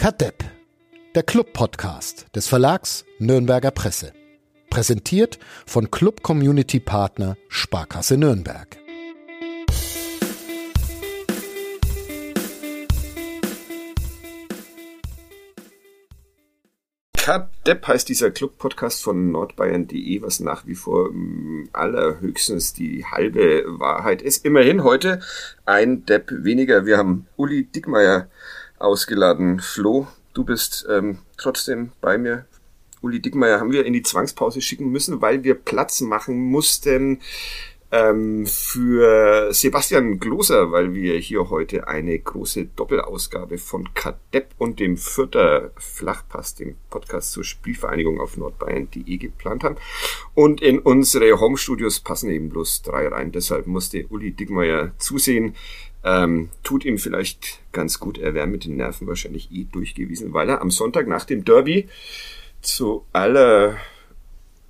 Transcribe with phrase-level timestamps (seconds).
[0.00, 0.42] Kadepp,
[1.14, 4.14] der Club-Podcast des Verlags Nürnberger Presse.
[4.70, 8.78] Präsentiert von Club Community Partner Sparkasse Nürnberg.
[17.12, 24.22] Kadepp heißt dieser Club-Podcast von nordbayern.de, was nach wie vor mm, allerhöchstens die halbe Wahrheit
[24.22, 24.46] ist.
[24.46, 25.20] Immerhin heute
[25.66, 26.86] ein Depp weniger.
[26.86, 28.30] Wir haben Uli Dickmeier
[28.80, 29.60] ausgeladen.
[29.60, 32.46] Flo, du bist ähm, trotzdem bei mir.
[33.02, 37.20] Uli Dickmeier haben wir in die Zwangspause schicken müssen, weil wir Platz machen mussten
[37.92, 44.96] ähm, für Sebastian Gloser, weil wir hier heute eine große Doppelausgabe von Kadepp und dem
[44.96, 49.76] Fürther Flachpass, dem Podcast zur Spielvereinigung auf nordbayern.de geplant haben.
[50.34, 53.32] Und in unsere Homestudios passen eben bloß drei rein.
[53.32, 55.56] Deshalb musste Uli Dickmeier zusehen.
[56.02, 58.18] Ähm, tut ihm vielleicht ganz gut.
[58.18, 61.88] Er wäre mit den Nerven wahrscheinlich eh durchgewiesen, weil er am Sonntag nach dem Derby
[62.62, 63.76] zu aller,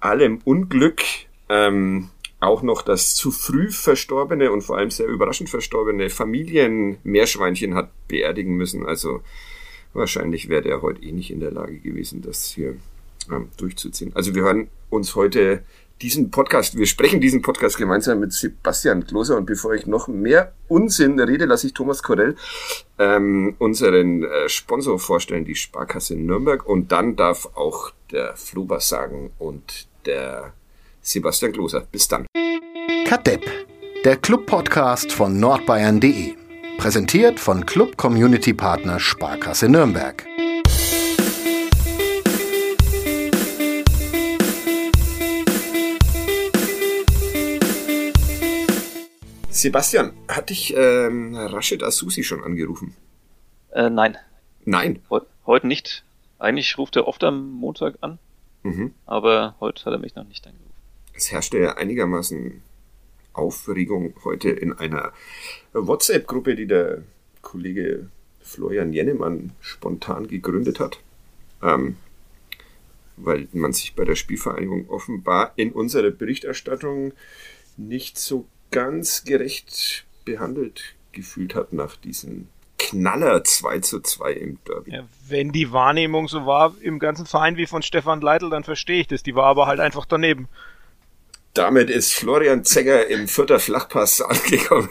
[0.00, 1.02] allem Unglück
[1.48, 7.90] ähm, auch noch das zu früh verstorbene und vor allem sehr überraschend verstorbene Familienmeerschweinchen hat
[8.08, 8.86] beerdigen müssen.
[8.86, 9.20] Also
[9.92, 12.76] wahrscheinlich wäre der heute eh nicht in der Lage gewesen, das hier
[13.30, 14.12] ähm, durchzuziehen.
[14.14, 15.62] Also wir hören uns heute
[16.02, 20.52] diesen Podcast, wir sprechen diesen Podcast gemeinsam mit Sebastian Kloser und bevor ich noch mehr
[20.68, 22.36] Unsinn rede, lasse ich Thomas Korell
[22.98, 29.30] ähm, unseren äh, Sponsor vorstellen, die Sparkasse Nürnberg und dann darf auch der Flo sagen
[29.38, 30.52] und der
[31.02, 31.86] Sebastian Kloser.
[31.90, 32.26] Bis dann.
[33.06, 33.44] Kadepp,
[34.04, 36.34] der Club-Podcast von nordbayern.de.
[36.78, 40.29] Präsentiert von Club Community Partner Sparkasse Nürnberg.
[49.60, 52.96] Sebastian, hat dich ähm, Rashid Asusi schon angerufen?
[53.72, 54.16] Äh, nein.
[54.64, 55.00] Nein?
[55.10, 56.02] He heute nicht.
[56.38, 58.18] Eigentlich ruft er oft am Montag an,
[58.62, 58.94] mhm.
[59.04, 60.72] aber heute hat er mich noch nicht angerufen.
[61.12, 62.62] Es herrschte ja einigermaßen
[63.34, 65.12] Aufregung heute in einer
[65.74, 67.02] WhatsApp-Gruppe, die der
[67.42, 68.08] Kollege
[68.40, 71.00] Florian Jennemann spontan gegründet hat,
[71.62, 71.96] ähm,
[73.18, 77.12] weil man sich bei der Spielvereinigung offenbar in unserer Berichterstattung
[77.76, 82.48] nicht so ganz gerecht behandelt gefühlt hat nach diesem
[82.78, 84.92] Knaller 2 zu 2 im Derby.
[84.92, 89.02] Ja, wenn die Wahrnehmung so war im ganzen Verein wie von Stefan Leitl, dann verstehe
[89.02, 89.22] ich das.
[89.22, 90.48] Die war aber halt einfach daneben.
[91.54, 94.88] Damit ist Florian Zenger im vierter Flachpass angekommen.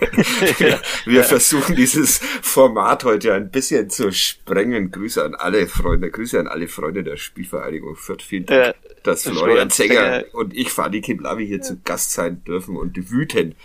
[0.57, 4.91] Wir, wir versuchen dieses Format heute ein bisschen zu sprengen.
[4.91, 8.21] Grüße an alle Freunde, Grüße an alle Freunde der Spielvereinigung Fürth.
[8.21, 13.09] Vielen Dank, dass Florian, Zenger, und ich, Fadi Kimlavi, hier zu Gast sein dürfen und
[13.09, 13.55] wüten.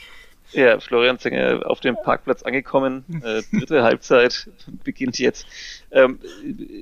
[0.54, 3.04] Ja, Florian Zenger auf dem Parkplatz angekommen.
[3.24, 4.48] Äh, dritte Halbzeit
[4.84, 5.46] beginnt jetzt.
[5.90, 6.20] Ähm,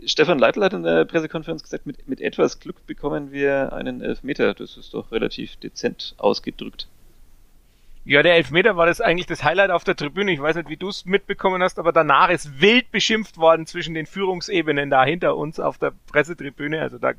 [0.04, 4.52] Stefan Leitl hat in der Pressekonferenz gesagt, mit, mit etwas Glück bekommen wir einen Elfmeter.
[4.54, 6.86] Das ist doch relativ dezent ausgedrückt.
[8.04, 10.32] Ja, der Elfmeter war das eigentlich das Highlight auf der Tribüne.
[10.32, 13.94] Ich weiß nicht, wie du es mitbekommen hast, aber danach ist wild beschimpft worden zwischen
[13.94, 16.80] den Führungsebenen da hinter uns auf der Pressetribüne.
[16.80, 17.12] Also da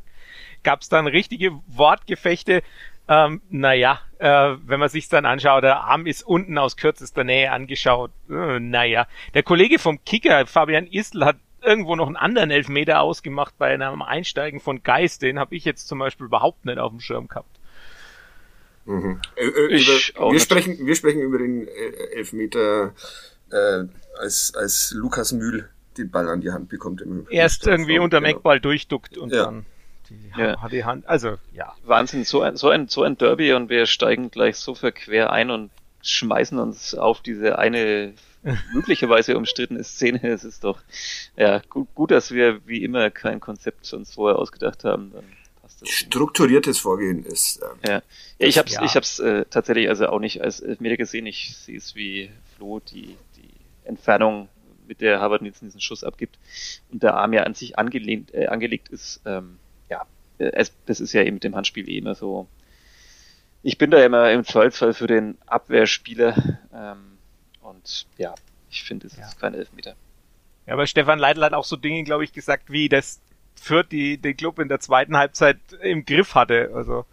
[0.61, 2.63] gab es dann richtige Wortgefechte.
[3.07, 7.51] Ähm, naja, äh, wenn man sich dann anschaut, der Arm ist unten aus kürzester Nähe
[7.51, 8.11] angeschaut.
[8.29, 13.57] Äh, naja, der Kollege vom Kicker, Fabian Istl, hat irgendwo noch einen anderen Elfmeter ausgemacht
[13.57, 15.21] bei einem Einsteigen von Geist.
[15.21, 17.59] Den habe ich jetzt zum Beispiel überhaupt nicht auf dem Schirm gehabt.
[18.85, 19.19] Mhm.
[19.35, 22.93] Äh, äh, über, wir, sprechen, wir sprechen über den äh, Elfmeter,
[23.51, 23.83] äh,
[24.17, 27.01] als, als Lukas Mühl den Ball an die Hand bekommt.
[27.01, 28.37] Im Erst irgendwie unterm genau.
[28.37, 29.45] Eckball durchduckt und ja.
[29.45, 29.65] dann
[30.09, 30.61] die ja.
[30.61, 31.07] hat die Hand.
[31.07, 31.73] Also, ja.
[31.83, 35.49] Wahnsinn, so ein, so ein, so ein Derby und wir steigen gleich so verquer ein
[35.49, 35.71] und
[36.01, 38.13] schmeißen uns auf diese eine
[38.73, 40.21] möglicherweise umstrittene Szene.
[40.23, 40.79] Es ist doch,
[41.35, 45.11] ja, gut, gut, dass wir wie immer kein Konzept uns vorher ausgedacht haben.
[45.13, 45.23] Dann
[45.61, 47.61] passt das Strukturiertes Vorgehen ist.
[47.61, 47.93] Ähm, ja.
[47.93, 48.01] ja,
[48.37, 48.83] ich hab's, ja.
[48.83, 51.25] ich hab's äh, tatsächlich also auch nicht als Elfmeter gesehen.
[51.25, 53.49] Ich sehe es wie Flo, die, die
[53.85, 54.49] Entfernung
[54.87, 56.37] mit der Harvard Nielsen diesen Schuss abgibt
[56.91, 59.62] und der Arm ja an sich angelehnt, äh, angelegt ist, ähm, äh,
[60.37, 62.47] es, das ist ja eben mit dem Handspiel eh immer so.
[63.61, 67.17] Ich bin da immer im Zweifelsfall für den Abwehrspieler ähm,
[67.61, 68.35] und ja,
[68.69, 69.27] ich finde, es ja.
[69.27, 69.95] ist kein Elfmeter.
[70.65, 73.21] Ja, aber Stefan Leitl hat auch so Dinge, glaube ich, gesagt, wie das
[73.55, 76.71] Fürth die den Club in der zweiten Halbzeit im Griff hatte.
[76.73, 77.05] Also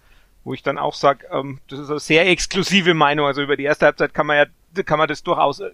[0.42, 3.26] wo ich dann auch sage, ähm, das ist eine sehr exklusive Meinung.
[3.26, 4.46] Also über die erste Halbzeit kann man ja
[4.84, 5.70] kann man das durchaus äh,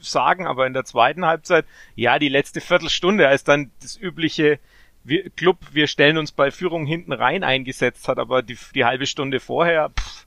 [0.00, 4.58] sagen, aber in der zweiten Halbzeit, ja, die letzte Viertelstunde, als dann das übliche
[5.04, 9.06] wir, Club, wir stellen uns bei Führung hinten rein eingesetzt hat, aber die, die halbe
[9.06, 10.26] Stunde vorher, pff,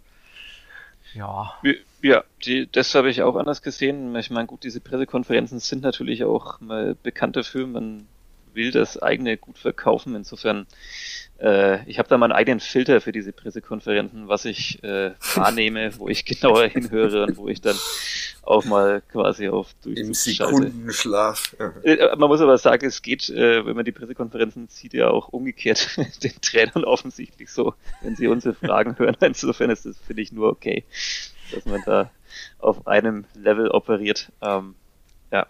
[1.14, 1.54] ja.
[2.02, 4.16] Ja, die, das habe ich auch anders gesehen.
[4.16, 7.68] Ich meine, gut, diese Pressekonferenzen sind natürlich auch mal bekannt dafür.
[7.68, 8.08] Man
[8.54, 10.16] will das eigene gut verkaufen.
[10.16, 10.68] Insofern,
[11.40, 16.08] äh, ich habe da meinen eigenen Filter für diese Pressekonferenzen, was ich äh, wahrnehme, wo
[16.08, 17.76] ich genauer hinhöre und wo ich dann
[18.44, 21.56] auch mal quasi auf Im Sekundenschlaf.
[21.60, 21.74] Ja.
[21.84, 25.30] Äh, man muss aber sagen, es geht, äh, wenn man die Pressekonferenzen sieht, ja auch
[25.30, 29.16] umgekehrt den Trainern offensichtlich so, wenn sie unsere Fragen hören.
[29.22, 30.84] Insofern ist das, finde ich, nur okay,
[31.52, 32.12] dass man da
[32.60, 34.32] auf einem Level operiert.
[34.42, 34.76] Ähm,
[35.32, 35.46] ja.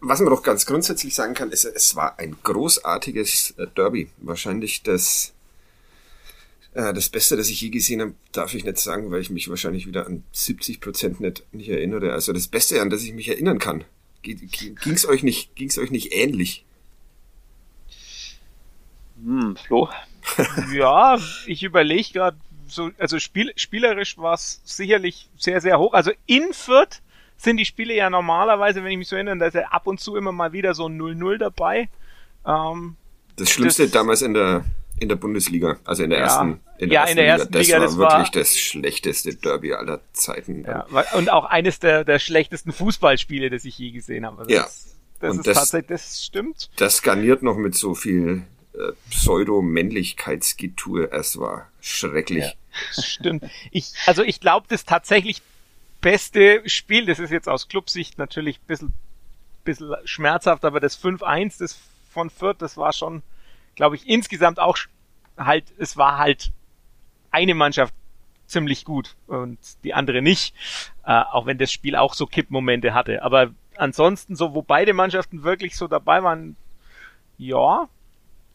[0.00, 4.10] Was man doch ganz grundsätzlich sagen kann, ist, es war ein großartiges Derby.
[4.18, 5.32] Wahrscheinlich das,
[6.74, 9.86] das Beste, das ich je gesehen habe, darf ich nicht sagen, weil ich mich wahrscheinlich
[9.86, 12.12] wieder an 70 Prozent nicht, nicht erinnere.
[12.12, 13.84] Also das Beste, an das ich mich erinnern kann.
[14.22, 16.64] Ging es euch nicht, ging's euch nicht ähnlich?
[19.22, 19.88] Hm, Flo?
[20.72, 22.36] ja, ich überlege gerade,
[22.66, 25.92] so, also spiel, spielerisch war es sicherlich sehr, sehr hoch.
[25.92, 27.02] Also in Fürth
[27.36, 30.00] sind die Spiele ja normalerweise, wenn ich mich so erinnere, da ist ja ab und
[30.00, 31.88] zu immer mal wieder so ein 0-0 dabei.
[32.46, 32.96] Ähm,
[33.36, 34.64] das Schlimmste das, damals in der
[35.00, 37.52] in der Bundesliga, also in der ja, ersten, in der, ja, ersten, in der ersten
[37.52, 37.64] Liga.
[37.64, 37.78] Liga.
[37.80, 40.64] Das war wirklich war, das schlechteste Derby aller Zeiten.
[40.64, 44.42] Ja, und auch eines der, der schlechtesten Fußballspiele, das ich je gesehen habe.
[44.42, 44.62] Also ja.
[44.62, 46.70] Das, das und ist das, tatsächlich, das stimmt.
[46.76, 48.44] Das garniert noch mit so viel
[48.74, 51.10] äh, Pseudo-Männlichkeitsgetue.
[51.12, 52.44] Es war schrecklich.
[52.44, 53.44] Ja, stimmt.
[53.70, 55.42] Ich, also ich glaube, das tatsächlich
[56.00, 58.92] beste Spiel, das ist jetzt aus Clubsicht natürlich ein bisschen,
[59.64, 61.78] bisschen schmerzhaft, aber das 5-1 das
[62.10, 63.22] von Fürth, das war schon,
[63.74, 64.78] glaube ich, insgesamt auch
[65.36, 66.52] halt, es war halt
[67.30, 67.94] eine Mannschaft
[68.46, 70.54] ziemlich gut und die andere nicht,
[71.04, 73.22] äh, auch wenn das Spiel auch so Kippmomente hatte.
[73.22, 76.56] Aber ansonsten so, wo beide Mannschaften wirklich so dabei waren,
[77.38, 77.88] ja,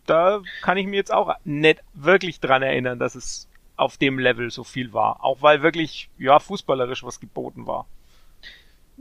[0.06, 4.50] da kann ich mir jetzt auch nicht wirklich dran erinnern, dass es auf dem Level
[4.52, 5.24] so viel war.
[5.24, 7.86] Auch weil wirklich, ja, fußballerisch was geboten war.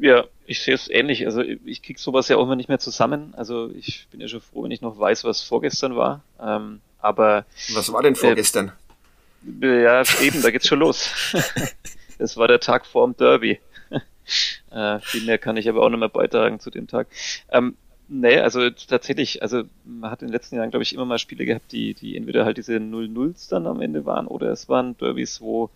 [0.00, 1.26] Ja, ich sehe es ähnlich.
[1.26, 3.34] Also ich krieg sowas ja auch immer nicht mehr zusammen.
[3.36, 6.22] Also ich bin ja schon froh, wenn ich noch weiß, was vorgestern war.
[6.40, 8.72] Ähm, aber was war denn vorgestern?
[9.62, 11.10] Äh, ja, eben, da geht's schon los.
[12.20, 13.60] Es war der Tag vorm Derby.
[14.72, 17.06] äh, viel mehr kann ich aber auch noch mehr beitragen zu dem Tag.
[17.48, 17.76] Ähm,
[18.10, 21.44] Nee, also tatsächlich, also man hat in den letzten Jahren, glaube ich, immer mal Spiele
[21.44, 25.42] gehabt, die, die entweder halt diese 0-0s dann am Ende waren oder es waren Derbys,
[25.42, 25.68] wo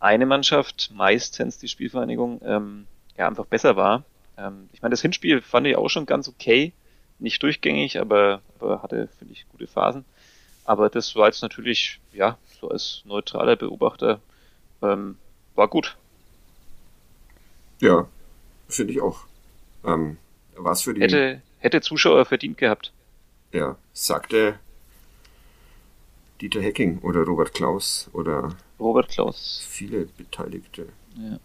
[0.00, 2.86] eine Mannschaft, meistens die Spielvereinigung, ähm,
[3.20, 4.04] ja, einfach besser war.
[4.38, 6.72] Ähm, ich meine, das Hinspiel fand ich auch schon ganz okay.
[7.18, 10.06] Nicht durchgängig, aber, aber hatte, finde ich, gute Phasen.
[10.64, 14.20] Aber das war jetzt natürlich, ja, so als neutraler Beobachter,
[14.80, 15.18] ähm,
[15.54, 15.96] war gut.
[17.80, 18.08] Ja,
[18.68, 19.26] finde ich auch.
[19.84, 20.16] Ähm,
[20.56, 21.02] was für die.
[21.02, 22.92] Hätte, hätte Zuschauer verdient gehabt.
[23.52, 24.58] Ja, sagte
[26.40, 29.62] Dieter Hecking oder Robert Klaus oder Robert Klaus.
[29.68, 30.88] Viele Beteiligte.
[31.16, 31.38] Ja,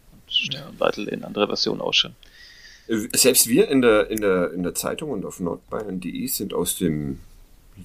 [0.80, 2.16] Leitl in anderer Version auch schon.
[2.88, 6.78] Äh, selbst wir in der, in der, in der Zeitung und auf nordbayern.de sind aus
[6.78, 7.20] dem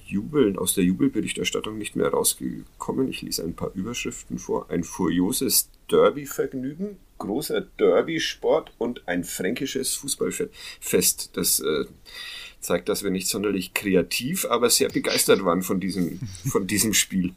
[0.05, 3.09] Jubeln, aus der Jubelberichterstattung nicht mehr rausgekommen.
[3.09, 4.69] Ich lese ein paar Überschriften vor.
[4.69, 11.31] Ein furioses Derby-Vergnügen, großer Derby-Sport und ein fränkisches Fußballfest.
[11.33, 11.85] Das äh,
[12.61, 17.33] zeigt, dass wir nicht sonderlich kreativ, aber sehr begeistert waren von diesem, von diesem Spiel.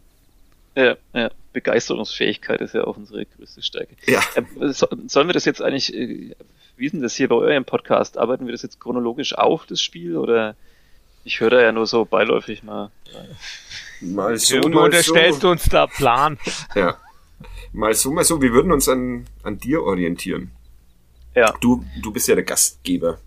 [0.76, 1.30] Ja, ja.
[1.52, 3.94] Begeisterungsfähigkeit ist ja auch unsere größte Stärke.
[4.06, 4.20] Ja.
[4.34, 6.34] Äh, sollen wir das jetzt eigentlich, äh,
[6.76, 8.18] wie ist denn das hier bei eurem Podcast?
[8.18, 10.56] Arbeiten wir das jetzt chronologisch auf, das Spiel, oder
[11.22, 12.90] ich höre da ja nur so beiläufig mal.
[14.00, 15.50] Mal so, du mal unterstellst so.
[15.50, 16.38] uns da Plan.
[16.74, 16.98] Ja.
[17.72, 20.50] Mal so, mal so, wir würden uns an, an dir orientieren.
[21.34, 21.52] Ja.
[21.60, 23.18] Du, du bist ja der Gastgeber,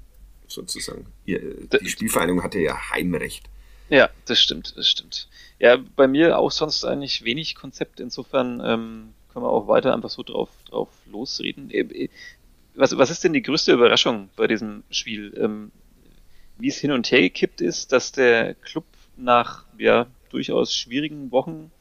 [0.48, 1.06] sozusagen.
[1.26, 3.50] Ihr, die Spielvereinigung hatte ja Heimrecht.
[3.90, 5.28] Ja, das stimmt, das stimmt.
[5.60, 8.00] Ja, bei mir auch sonst eigentlich wenig Konzept.
[8.00, 11.70] Insofern ähm, können wir auch weiter einfach so drauf, drauf losreden.
[11.70, 12.10] Äh, äh,
[12.76, 15.34] was, was ist denn die größte Überraschung bei diesem Spiel?
[15.38, 15.72] Ähm,
[16.58, 21.72] wie es hin und her gekippt ist, dass der Club nach ja durchaus schwierigen Wochen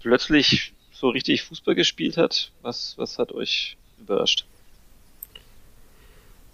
[0.00, 2.52] plötzlich so richtig Fußball gespielt hat.
[2.62, 4.46] Was, was hat euch überrascht?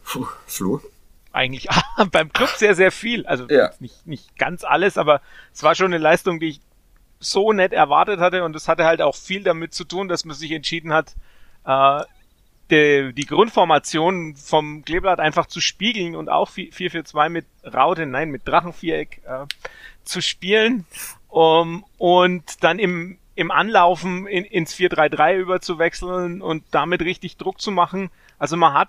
[0.04, 0.80] Puh, Flo?
[1.32, 1.68] Eigentlich
[2.10, 3.26] beim Club sehr, sehr viel.
[3.26, 3.70] Also ja.
[3.78, 5.20] nicht, nicht ganz alles, aber
[5.52, 6.60] es war schon eine Leistung, die ich
[7.20, 10.34] so nett erwartet hatte und es hatte halt auch viel damit zu tun, dass man
[10.34, 11.14] sich entschieden hat,
[11.66, 12.02] äh,
[12.70, 18.46] die, die Grundformation vom Kleeblatt einfach zu spiegeln und auch 4-4-2 mit Raute, nein, mit
[18.46, 19.46] Drachenviereck äh,
[20.04, 20.86] zu spielen
[21.28, 27.70] um, und dann im, im Anlaufen in, ins 4-3-3 überzuwechseln und damit richtig Druck zu
[27.70, 28.10] machen.
[28.38, 28.88] Also man hat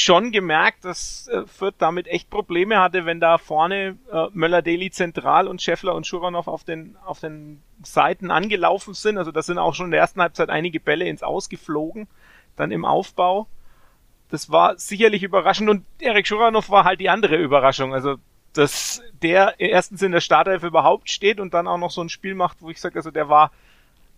[0.00, 5.46] schon gemerkt, dass äh, Fürth damit echt Probleme hatte, wenn da vorne äh, Möller-Deli zentral
[5.48, 9.18] und Scheffler und Schuranov auf den, auf den Seiten angelaufen sind.
[9.18, 12.08] Also das sind auch schon in der ersten Halbzeit einige Bälle ins Ausgeflogen
[12.56, 13.46] dann im Aufbau.
[14.30, 17.94] Das war sicherlich überraschend und Erik Schuranov war halt die andere Überraschung.
[17.94, 18.16] Also
[18.52, 22.34] dass der erstens in der Startelf überhaupt steht und dann auch noch so ein Spiel
[22.34, 23.52] macht, wo ich sage, also der war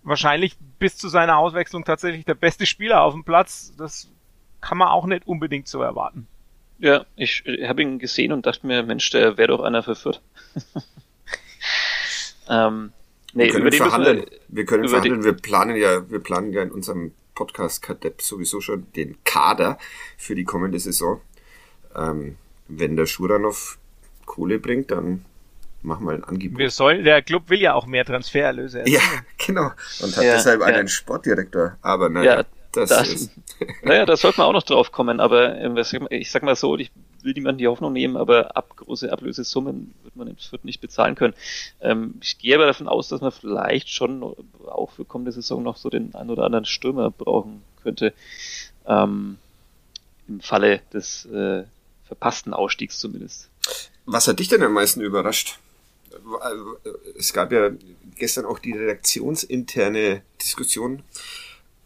[0.03, 3.75] wahrscheinlich bis zu seiner Auswechslung tatsächlich der beste Spieler auf dem Platz.
[3.77, 4.11] Das
[4.61, 6.27] kann man auch nicht unbedingt so erwarten.
[6.79, 10.21] Ja, ich, habe ihn gesehen und dachte mir, Mensch, der wäre doch einer für Fürth.
[12.49, 12.93] ähm,
[13.35, 14.19] nee, wir können verhandeln.
[14.19, 15.25] Wir, wir, können verhandeln.
[15.25, 19.79] Wir planen ja, wir planen ja in unserem Podcast Kadepp sowieso schon den Kader
[20.17, 21.21] für die kommende Saison.
[21.95, 22.37] Ähm,
[22.69, 23.79] wenn der Schuranov
[24.25, 25.25] Kohle bringt, dann
[25.83, 26.59] machen wir ein Angebot.
[26.59, 28.85] Wir sollen, der Club will ja auch mehr Transfererlöse.
[28.87, 29.01] Ja,
[29.47, 29.71] genau.
[30.01, 30.67] Und hat ja, deshalb ja.
[30.67, 31.77] einen Sportdirektor.
[31.83, 33.31] Aber naja, ja, das, das ist.
[33.83, 35.77] Naja, da sollte man auch noch drauf kommen, aber ähm,
[36.11, 36.91] ich sag mal so, ich
[37.23, 41.15] will niemanden die Hoffnung nehmen, aber ab große Ablösesummen wird man in Fürth nicht bezahlen
[41.15, 41.35] können.
[41.81, 44.23] Ähm, ich gehe aber davon aus, dass man vielleicht schon
[44.67, 48.15] auch für kommende Saison noch so den ein oder anderen Stürmer brauchen könnte.
[48.87, 49.39] Ähm,
[50.29, 51.65] Im Falle des äh,
[52.07, 53.51] verpassten Ausstiegs zumindest.
[54.07, 55.59] Was hat dich denn am meisten überrascht?
[57.17, 57.71] Es gab ja
[58.17, 61.03] gestern auch die redaktionsinterne Diskussion,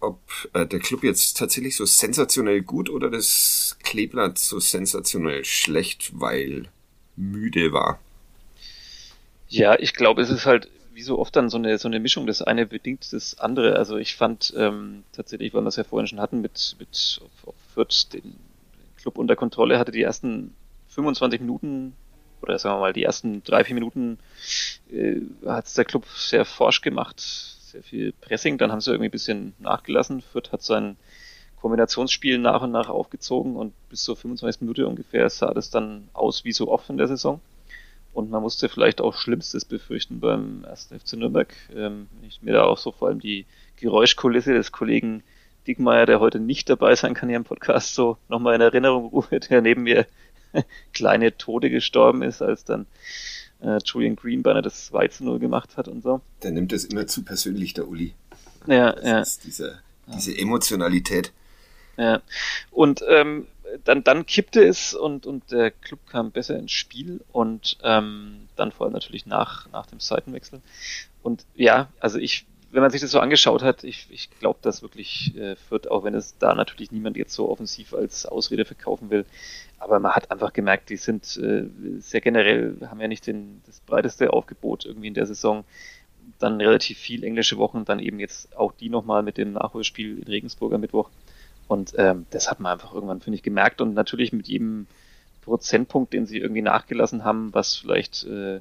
[0.07, 0.21] ob
[0.53, 6.69] äh, der Club jetzt tatsächlich so sensationell gut oder das Kleeblatt so sensationell schlecht, weil
[7.17, 8.01] müde war.
[9.49, 12.27] Ja, ich glaube, es ist halt wie so oft dann so eine so eine Mischung.
[12.27, 13.77] Das eine bedingt das andere.
[13.77, 17.55] Also ich fand ähm, tatsächlich, weil wir es ja vorhin schon hatten, mit mit ob
[17.75, 18.37] Fürth den
[18.97, 20.55] Club unter Kontrolle hatte, die ersten
[20.89, 21.95] 25 Minuten
[22.41, 24.19] oder sagen wir mal die ersten drei vier Minuten
[24.93, 27.23] äh, hat es der Club sehr forsch gemacht
[27.75, 30.23] sehr viel Pressing, dann haben sie irgendwie ein bisschen nachgelassen.
[30.23, 30.97] Fürth hat sein
[31.61, 34.61] Kombinationsspiel nach und nach aufgezogen und bis zur 25.
[34.61, 37.41] Minute ungefähr sah das dann aus wie so oft in der Saison.
[38.13, 41.53] Und man musste vielleicht auch Schlimmstes befürchten beim ersten FC Nürnberg.
[41.75, 43.45] Ähm, ich mir da auch so vor allem die
[43.81, 45.25] Geräuschkulisse des Kollegen
[45.67, 49.41] Dickmeier, der heute nicht dabei sein kann hier im Podcast, so nochmal in Erinnerung rufe,
[49.41, 50.07] der neben mir
[50.93, 52.87] kleine Tode gestorben ist, als dann
[53.65, 56.21] äh, Julian Green beinahe das 2 zu 0 gemacht hat und so.
[56.43, 58.15] Der nimmt es immer zu persönlich, der Uli.
[58.67, 59.21] Ja, das ja.
[59.21, 61.33] Ist diese, diese Emotionalität.
[61.97, 62.23] Ja.
[62.71, 63.47] Und ähm,
[63.85, 68.73] dann, dann kippte es und, und der Club kam besser ins Spiel und ähm, dann
[68.73, 70.61] vor allem natürlich nach, nach dem Seitenwechsel.
[71.23, 74.83] Und ja, also ich, wenn man sich das so angeschaut hat, ich, ich glaube, dass
[74.83, 79.11] wirklich äh, Fürth, auch wenn es da natürlich niemand jetzt so offensiv als Ausrede verkaufen
[79.11, 79.25] will,
[79.79, 81.67] aber man hat einfach gemerkt, die sind äh,
[82.01, 85.65] sehr generell, haben ja nicht den, das breiteste Aufgebot irgendwie in der Saison.
[86.39, 90.25] Dann relativ viel englische Wochen, dann eben jetzt auch die nochmal mit dem Nachholspiel in
[90.25, 91.11] Regensburg am Mittwoch.
[91.69, 93.81] Und ähm, das hat man einfach irgendwann, finde ich, gemerkt.
[93.81, 94.87] Und natürlich mit jedem
[95.43, 98.61] Prozentpunkt, den sie irgendwie nachgelassen haben, was vielleicht äh,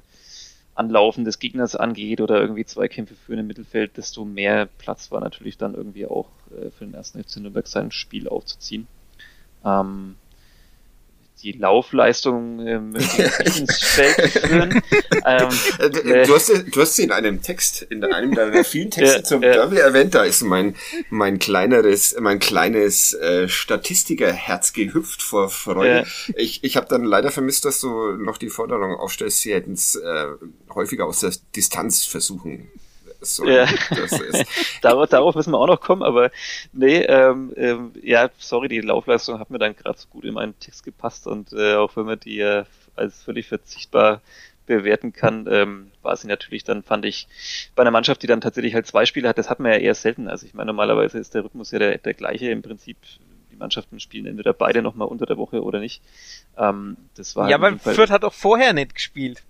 [0.75, 5.57] Anlaufen des Gegners angeht oder irgendwie Zweikämpfe für ein Mittelfeld, desto mehr Platz war natürlich
[5.57, 8.87] dann irgendwie auch äh, für den ersten FC Nürnberg sein Spiel aufzuziehen.
[9.63, 10.15] Ähm,
[11.43, 12.95] die Laufleistung ähm,
[13.45, 14.81] ins Feld führen.
[15.25, 19.17] Ähm, äh, du, hast, du hast sie in einem Text, in einem deiner vielen Texte
[19.17, 19.51] ja, zum ja.
[19.51, 20.75] Derby erwähnt, da ist mein,
[21.09, 26.05] mein kleineres, mein kleines äh, Statistikerherz gehüpft vor Freude.
[26.07, 26.33] Ja.
[26.35, 29.95] Ich, ich habe dann leider vermisst, dass du noch die Forderung aufstellst, sie hätten es
[29.95, 30.25] äh,
[30.73, 32.69] häufiger aus der Distanz versuchen
[33.23, 33.65] so ja.
[33.89, 34.45] das ist.
[34.81, 36.31] darauf, darauf müssen wir auch noch kommen, aber
[36.71, 40.57] nee, ähm, ähm, ja, sorry, die Laufleistung hat mir dann gerade so gut in meinen
[40.59, 42.65] Text gepasst und äh, auch wenn man die äh,
[42.95, 44.21] als völlig verzichtbar
[44.65, 47.27] bewerten kann, ähm, war sie natürlich dann, fand ich,
[47.75, 49.95] bei einer Mannschaft, die dann tatsächlich halt zwei Spiele hat, das hat man ja eher
[49.95, 50.27] selten.
[50.27, 52.97] Also ich meine, normalerweise ist der Rhythmus ja der, der gleiche im Prinzip.
[53.51, 56.01] Die Mannschaften spielen entweder beide nochmal unter der Woche oder nicht.
[56.57, 59.43] Ähm, das war ja, aber Fürth hat auch vorher nicht gespielt.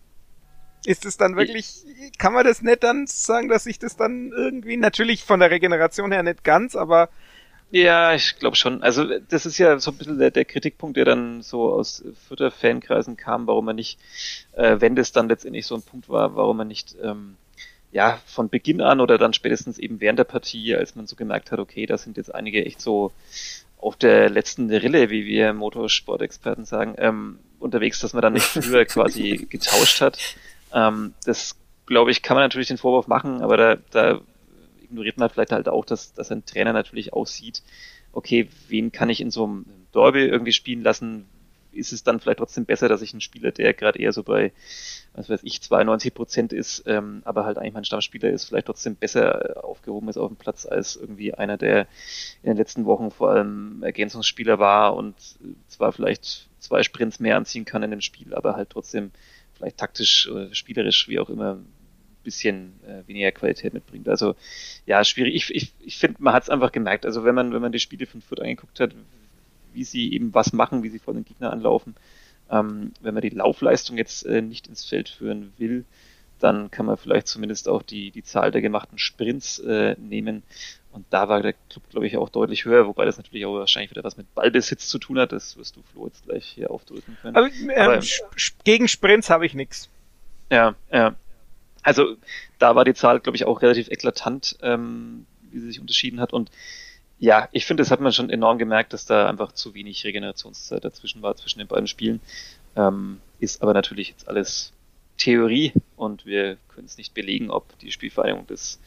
[0.85, 1.83] Ist es dann wirklich,
[2.17, 6.11] kann man das nicht dann sagen, dass sich das dann irgendwie, natürlich von der Regeneration
[6.11, 7.09] her nicht ganz, aber
[7.71, 8.83] ja, ich glaube schon.
[8.83, 12.51] Also das ist ja so ein bisschen der, der Kritikpunkt, der dann so aus Fürther
[12.51, 13.97] Fankreisen kam, warum man nicht,
[14.51, 17.35] äh, wenn das dann letztendlich so ein Punkt war, warum man nicht ähm,
[17.91, 21.51] ja von Beginn an oder dann spätestens eben während der Partie, als man so gemerkt
[21.51, 23.11] hat, okay, da sind jetzt einige echt so
[23.79, 28.85] auf der letzten Rille, wie wir Motorsportexperten sagen, ähm, unterwegs, dass man dann nicht früher
[28.85, 30.19] quasi getauscht hat.
[30.73, 34.21] Ähm, das, glaube ich, kann man natürlich den Vorwurf machen, aber da, da
[34.81, 37.63] ignoriert man vielleicht halt auch, dass, dass ein Trainer natürlich auch sieht,
[38.11, 41.27] okay, wen kann ich in so einem Derby irgendwie spielen lassen?
[41.71, 44.51] Ist es dann vielleicht trotzdem besser, dass ich einen Spieler, der gerade eher so bei,
[45.15, 48.95] was weiß ich, 92 Prozent ist, ähm, aber halt eigentlich mein Stammspieler ist, vielleicht trotzdem
[48.95, 51.87] besser aufgehoben ist auf dem Platz als irgendwie einer, der
[52.43, 55.15] in den letzten Wochen vor allem Ergänzungsspieler war und
[55.67, 59.11] zwar vielleicht zwei Sprints mehr anziehen kann in dem Spiel, aber halt trotzdem
[59.63, 61.65] vielleicht taktisch oder spielerisch, wie auch immer, ein
[62.23, 64.07] bisschen äh, weniger Qualität mitbringt.
[64.07, 64.35] Also
[64.85, 65.35] ja, schwierig.
[65.35, 67.05] Ich, ich, ich finde, man hat es einfach gemerkt.
[67.05, 68.93] Also wenn man, wenn man die Spiele von Fürth angeguckt hat,
[69.73, 71.95] wie sie eben was machen, wie sie vor den Gegner anlaufen,
[72.49, 75.85] Ähm, wenn man die Laufleistung jetzt äh, nicht ins Feld führen will,
[76.39, 80.43] dann kann man vielleicht zumindest auch die, die Zahl der gemachten Sprints äh, nehmen.
[80.93, 83.89] Und da war der Club, glaube ich, auch deutlich höher, wobei das natürlich auch wahrscheinlich
[83.89, 85.31] wieder was mit Ballbesitz zu tun hat.
[85.31, 87.35] Das wirst du, Flo, jetzt gleich hier aufdrücken können.
[87.35, 87.99] Aber, ähm, Aber
[88.63, 89.89] gegen Sprints habe ich nichts.
[90.51, 91.15] Ja, ja.
[91.81, 92.15] Also
[92.59, 96.31] da war die Zahl, glaube ich, auch relativ eklatant, ähm, wie sie sich unterschieden hat.
[96.31, 96.51] Und
[97.19, 100.85] ja, ich finde, das hat man schon enorm gemerkt, dass da einfach zu wenig Regenerationszeit
[100.85, 102.21] dazwischen war, zwischen den beiden Spielen.
[102.75, 104.72] Ähm, ist aber natürlich jetzt alles
[105.17, 108.79] Theorie und wir können es nicht belegen, ob die Spielvereinigung das,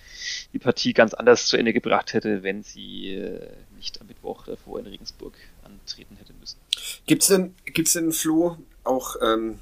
[0.53, 4.79] die Partie ganz anders zu Ende gebracht hätte, wenn sie äh, nicht am Mittwoch davor
[4.81, 6.59] in Regensburg antreten hätte müssen.
[7.07, 9.61] Gibt's denn, gibt's denn, Flo, auch ähm,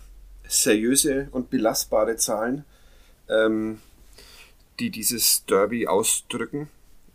[0.49, 2.65] seriöse und belastbare Zahlen,
[3.29, 3.81] ähm,
[4.81, 6.69] die dieses Derby ausdrücken?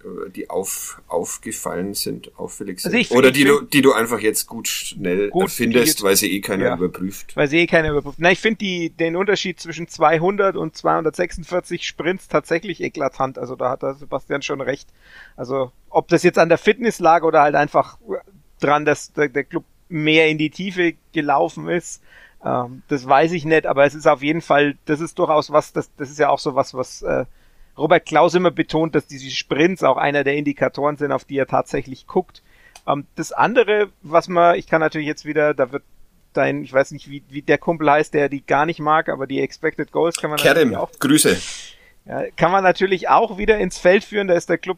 [0.04, 2.96] Äh, die auf, aufgefallen sind, auffällig sind.
[2.96, 6.40] Also Oder die du, die du einfach jetzt gut schnell gut, findest, weil sie eh
[6.40, 7.36] keiner ja, überprüft.
[7.36, 8.18] Weil sie eh keiner überprüft.
[8.20, 13.38] Na, ich finde die, den Unterschied zwischen 200 und 246 Sprints tatsächlich eklatant.
[13.38, 14.88] Also da hat der Sebastian schon recht.
[15.36, 17.98] Also ob das jetzt an der Fitness lag oder halt einfach
[18.62, 22.02] dran, dass der, der Club mehr in die Tiefe gelaufen ist,
[22.46, 25.74] ähm, das weiß ich nicht, aber es ist auf jeden Fall, das ist durchaus was,
[25.74, 27.26] das, das ist ja auch so was, was äh,
[27.80, 31.48] Robert Klaus immer betont, dass diese Sprints auch einer der Indikatoren sind, auf die er
[31.48, 32.44] tatsächlich guckt.
[32.86, 35.84] Ähm, das andere, was man, ich kann natürlich jetzt wieder, da wird
[36.34, 39.28] dein, ich weiß nicht, wie, wie der Kumpel heißt, der die gar nicht mag, aber
[39.28, 40.92] die Expected Goals kann man Kerem, auch.
[41.00, 41.38] Grüße.
[42.06, 44.28] Ja, kann man natürlich auch wieder ins Feld führen.
[44.28, 44.78] Da ist der Club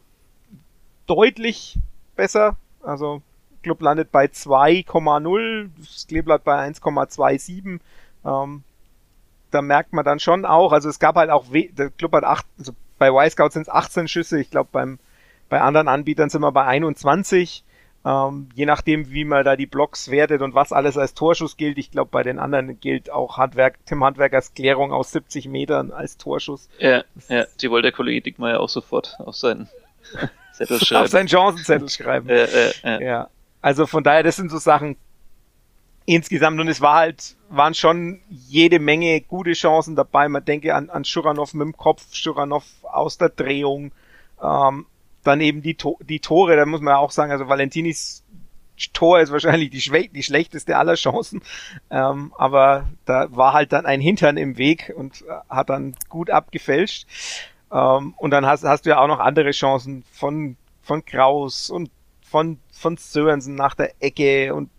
[1.06, 1.78] deutlich
[2.16, 2.56] besser.
[2.82, 3.22] Also
[3.62, 7.80] Club landet bei 2,0, das Kleeblatt bei 1,27.
[8.24, 8.64] Ähm,
[9.50, 12.46] da merkt man dann schon auch, also es gab halt auch, der Club hat acht,
[12.58, 15.00] also bei Y-Scout sind es 18 Schüsse, ich glaube beim
[15.48, 17.64] bei anderen Anbietern sind wir bei 21.
[18.06, 21.76] Ähm, je nachdem, wie man da die Blocks wertet und was alles als Torschuss gilt.
[21.78, 26.16] Ich glaube, bei den anderen gilt auch Handwerk, Tim Handwerkers Klärung aus 70 Metern als
[26.16, 26.70] Torschuss.
[26.78, 29.68] Ja, ja die wollte der Kollege Dickmeyer auch sofort auf seinen
[30.52, 31.04] Zettel schreiben.
[31.04, 32.28] auf seinen Chancenzettel schreiben.
[32.28, 32.46] Ja,
[32.84, 33.28] ja, ja.
[33.60, 34.96] Also von daher, das sind so Sachen
[36.04, 40.28] insgesamt und es war halt, waren schon jede Menge gute Chancen dabei.
[40.28, 43.92] Man denke an, an Schuranov mit dem Kopf, Schuranov aus der Drehung.
[44.42, 44.86] Ähm,
[45.24, 48.24] dann eben die, to die Tore, da muss man auch sagen, also Valentinis
[48.92, 51.42] Tor ist wahrscheinlich die, die schlechteste aller Chancen.
[51.90, 56.30] Ähm, aber da war halt dann ein Hintern im Weg und äh, hat dann gut
[56.30, 57.06] abgefälscht.
[57.70, 61.90] Ähm, und dann hast, hast du ja auch noch andere Chancen von, von Kraus und
[62.22, 64.70] von, von Sörensen nach der Ecke und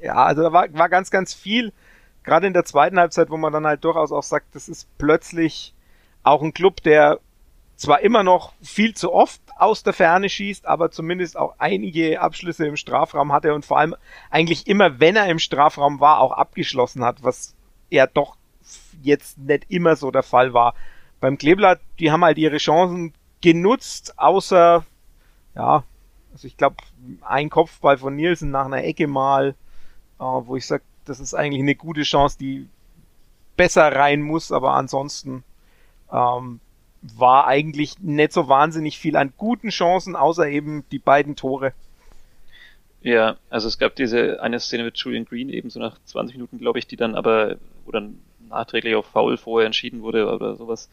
[0.00, 1.72] ja, also da war, war ganz, ganz viel,
[2.22, 5.74] gerade in der zweiten Halbzeit, wo man dann halt durchaus auch sagt, das ist plötzlich
[6.22, 7.20] auch ein Club, der
[7.76, 12.66] zwar immer noch viel zu oft aus der Ferne schießt, aber zumindest auch einige Abschlüsse
[12.66, 13.94] im Strafraum hatte und vor allem
[14.30, 17.54] eigentlich immer, wenn er im Strafraum war, auch abgeschlossen hat, was
[17.90, 18.36] ja doch
[19.02, 20.74] jetzt nicht immer so der Fall war.
[21.20, 24.84] Beim Kleeblatt, die haben halt ihre Chancen genutzt, außer,
[25.54, 25.84] ja,
[26.32, 26.76] also ich glaube,
[27.22, 29.54] ein Kopfball von Nielsen nach einer Ecke mal,
[30.18, 32.68] wo ich sage, das ist eigentlich eine gute Chance, die
[33.56, 35.44] besser rein muss, aber ansonsten
[36.12, 36.60] ähm,
[37.02, 41.72] war eigentlich nicht so wahnsinnig viel an guten Chancen, außer eben die beiden Tore.
[43.02, 46.58] Ja, also es gab diese eine Szene mit Julian Green eben so nach 20 Minuten,
[46.58, 50.88] glaube ich, die dann aber, wo dann nachträglich auf Foul vorher entschieden wurde oder sowas.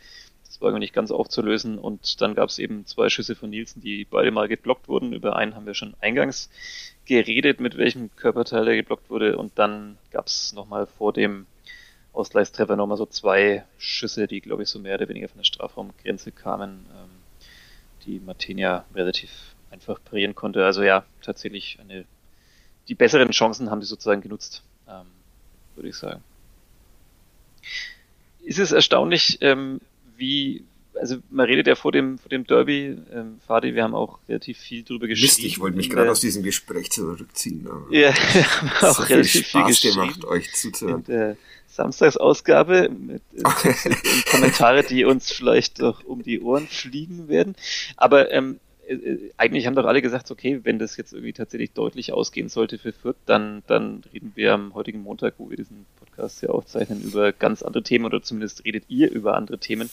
[0.54, 1.80] Das war nicht ganz aufzulösen.
[1.80, 5.12] Und dann gab es eben zwei Schüsse von Nielsen, die beide mal geblockt wurden.
[5.12, 6.52] Über einen haben wir schon eingangs
[7.06, 9.36] geredet, mit welchem Körperteil er geblockt wurde.
[9.40, 11.48] Und dann gab es nochmal vor dem
[12.14, 16.32] Ausgleichstreffer nochmal so zwei Schüsse, die, glaube ich, so mehr oder weniger von der Strafraumgrenze
[16.32, 17.10] kamen, ähm,
[18.06, 19.32] die Martinia relativ
[19.72, 20.64] einfach parieren konnte.
[20.64, 22.06] Also ja, tatsächlich eine,
[22.88, 25.08] die besseren Chancen haben die sozusagen genutzt, ähm,
[25.74, 26.24] würde ich sagen.
[28.44, 29.82] Ist es erstaunlich, ähm,
[30.24, 30.64] wie,
[30.96, 34.58] also man redet ja vor dem, vor dem Derby, ähm, Fadi, wir haben auch relativ
[34.58, 35.28] viel drüber geschrieben.
[35.28, 37.68] Mist, ich wollte mich gerade aus diesem Gespräch zurückziehen.
[37.92, 41.00] ja, wir haben auch so relativ viel, Spaß viel gemacht, euch zuzuhören.
[41.00, 43.44] In der Samstagsausgabe mit, äh,
[44.32, 47.56] Kommentare, die uns vielleicht doch um die Ohren fliegen werden.
[47.98, 48.63] Aber ähm, äh, äh,
[49.38, 52.92] eigentlich haben doch alle gesagt, okay, wenn das jetzt irgendwie tatsächlich deutlich ausgehen sollte für
[52.92, 57.32] Fürth, dann, dann reden wir am heutigen Montag, wo wir diesen Podcast ja aufzeichnen, über
[57.32, 59.90] ganz andere Themen oder zumindest redet ihr über andere Themen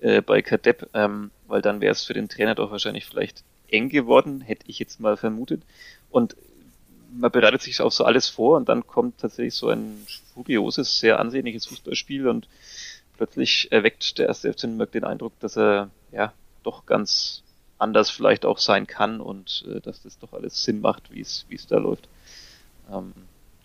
[0.00, 3.88] äh, bei Kadepp, ähm, weil dann wäre es für den Trainer doch wahrscheinlich vielleicht eng
[3.88, 5.62] geworden, hätte ich jetzt mal vermutet.
[6.10, 6.36] Und
[7.16, 11.20] man bereitet sich auf so alles vor und dann kommt tatsächlich so ein furioses, sehr
[11.20, 12.48] ansehnliches Fußballspiel und
[13.16, 17.42] plötzlich erweckt der erste FC den Eindruck, dass er ja doch ganz
[17.78, 21.44] anders vielleicht auch sein kann und äh, dass das doch alles Sinn macht, wie es
[21.48, 22.08] wie es da läuft.
[22.92, 23.12] Ähm,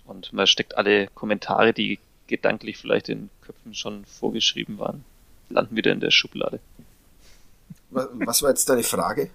[0.06, 5.06] Und man steckt alle Kommentare, die gedanklich vielleicht in Köpfen schon vorgeschrieben waren,
[5.50, 6.60] landen wieder in der Schublade.
[7.91, 9.30] Was war jetzt deine Frage?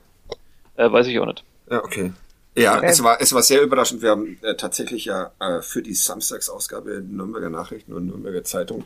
[0.77, 1.45] Äh, weiß ich auch nicht.
[1.71, 2.13] Ja, okay.
[2.57, 4.01] Ja, es war, es war sehr überraschend.
[4.01, 8.85] Wir haben äh, tatsächlich ja äh, für die Samstagsausgabe Nürnberger Nachrichten und Nürnberger Zeitung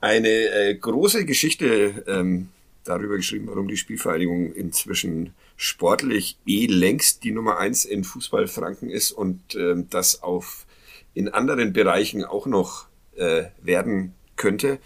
[0.00, 2.48] eine äh, große Geschichte ähm,
[2.84, 9.12] darüber geschrieben, warum die Spielvereinigung inzwischen sportlich eh längst die Nummer eins in Fußballfranken ist
[9.12, 10.66] und ähm, das auf
[11.14, 14.78] in anderen Bereichen auch noch äh, werden könnte.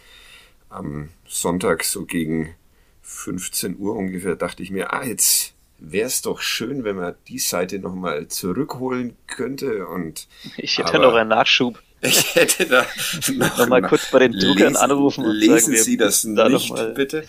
[0.69, 2.55] Am Sonntag so gegen
[3.03, 7.39] 15 Uhr ungefähr dachte ich mir, ah, jetzt wäre es doch schön, wenn man die
[7.39, 9.87] Seite nochmal zurückholen könnte.
[9.87, 11.81] Und ich hätte noch einen Nachschub.
[12.03, 12.87] Ich hätte da
[13.33, 16.49] noch, noch mal kurz bei den Druckern lesen, anrufen und lesen sagen, Sie das da
[16.49, 17.25] nicht, bitte.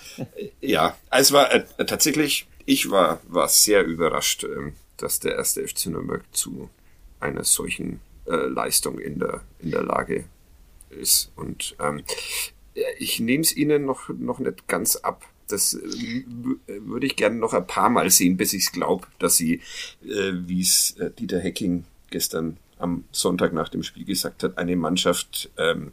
[0.62, 5.88] Ja, es war äh, tatsächlich, ich war, war sehr überrascht, äh, dass der erste FC
[5.88, 6.70] Nürnberg zu
[7.20, 10.26] einer solchen äh, Leistung in der, in der Lage
[10.90, 11.32] ist.
[11.36, 12.04] Und ähm,
[13.00, 15.24] ich nehme es Ihnen noch, noch nicht ganz ab.
[15.48, 16.24] Das äh,
[16.68, 19.62] würde ich gerne noch ein paar Mal sehen, bis ich es glaube, dass sie,
[20.04, 24.76] äh, wie es äh, Dieter Hecking gestern am Sonntag nach dem Spiel gesagt hat, eine
[24.76, 25.92] Mannschaft ähm,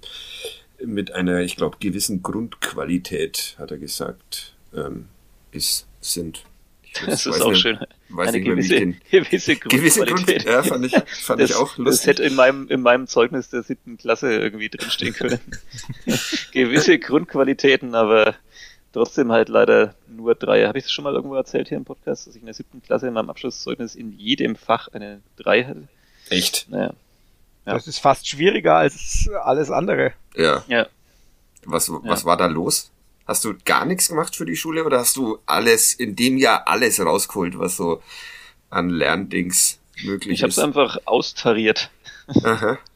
[0.85, 5.09] mit einer, ich glaube, gewissen Grundqualität, hat er gesagt, ähm,
[5.53, 6.45] ist, sind.
[7.07, 7.79] Das ist auch nicht, schön.
[8.09, 8.47] Weiß eine nicht
[9.11, 10.45] gewisse, gewisse Grundqualität.
[10.45, 11.85] Grund, ja, fand ich, fand das, ich auch lustig.
[11.85, 15.41] Das hätte in meinem, in meinem Zeugnis der siebten Klasse irgendwie drinstehen können.
[16.53, 18.35] gewisse Grundqualitäten, aber
[18.93, 20.67] trotzdem halt leider nur drei.
[20.67, 22.81] Habe ich das schon mal irgendwo erzählt hier im Podcast, dass ich in der siebten
[22.81, 25.89] Klasse in meinem Abschlusszeugnis in jedem Fach eine drei hatte?
[26.31, 26.67] Echt?
[26.69, 26.95] Naja.
[27.67, 27.75] Ja.
[27.75, 30.13] Das ist fast schwieriger als alles andere.
[30.37, 30.65] Ja.
[30.69, 30.87] Ja.
[31.65, 32.91] Was, was war da los?
[33.27, 36.69] Hast du gar nichts gemacht für die Schule oder hast du alles, in dem Jahr
[36.69, 38.03] alles rausgeholt, was so
[38.69, 40.63] an Lerndings möglich Ich habe es ist?
[40.65, 41.91] einfach austariert.
[42.43, 42.79] Aha.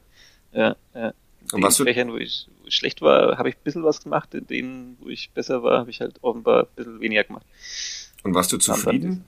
[0.52, 1.08] Ja, ja.
[1.08, 1.12] In
[1.52, 3.84] Und den was du- Fächern, wo ich, wo ich schlecht war, habe ich ein bisschen
[3.84, 4.32] was gemacht.
[4.34, 7.44] In denen, wo ich besser war, habe ich halt offenbar ein bisschen weniger gemacht.
[8.22, 9.24] Und warst du zufrieden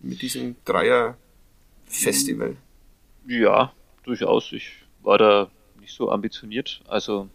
[0.00, 2.56] mit diesem Dreier-Festival?
[3.28, 3.72] Ja,
[4.04, 4.52] durchaus.
[4.52, 4.70] Ich
[5.02, 6.80] war da nicht so ambitioniert.
[6.88, 7.28] Also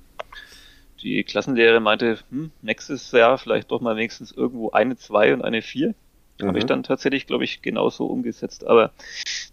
[1.02, 5.62] die Klassenlehre meinte, hm, nächstes Jahr vielleicht doch mal wenigstens irgendwo eine zwei und eine
[5.62, 5.94] vier.
[6.42, 6.68] Habe ich Mhm.
[6.70, 8.66] dann tatsächlich, glaube ich, genauso umgesetzt.
[8.66, 8.92] Aber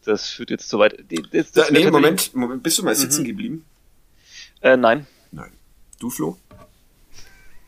[0.07, 0.97] das führt jetzt zu weit.
[1.11, 2.99] Die- Das, Da, das nee, Moment, Moment, bist du mal Mhm.
[2.99, 3.65] sitzen geblieben?
[4.63, 5.07] Äh, nein.
[5.31, 5.53] Nein.
[5.99, 6.39] Du, Flo?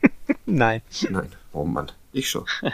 [0.47, 0.81] Nein.
[1.09, 1.31] Nein.
[1.53, 2.45] Oh Mann, ich schon.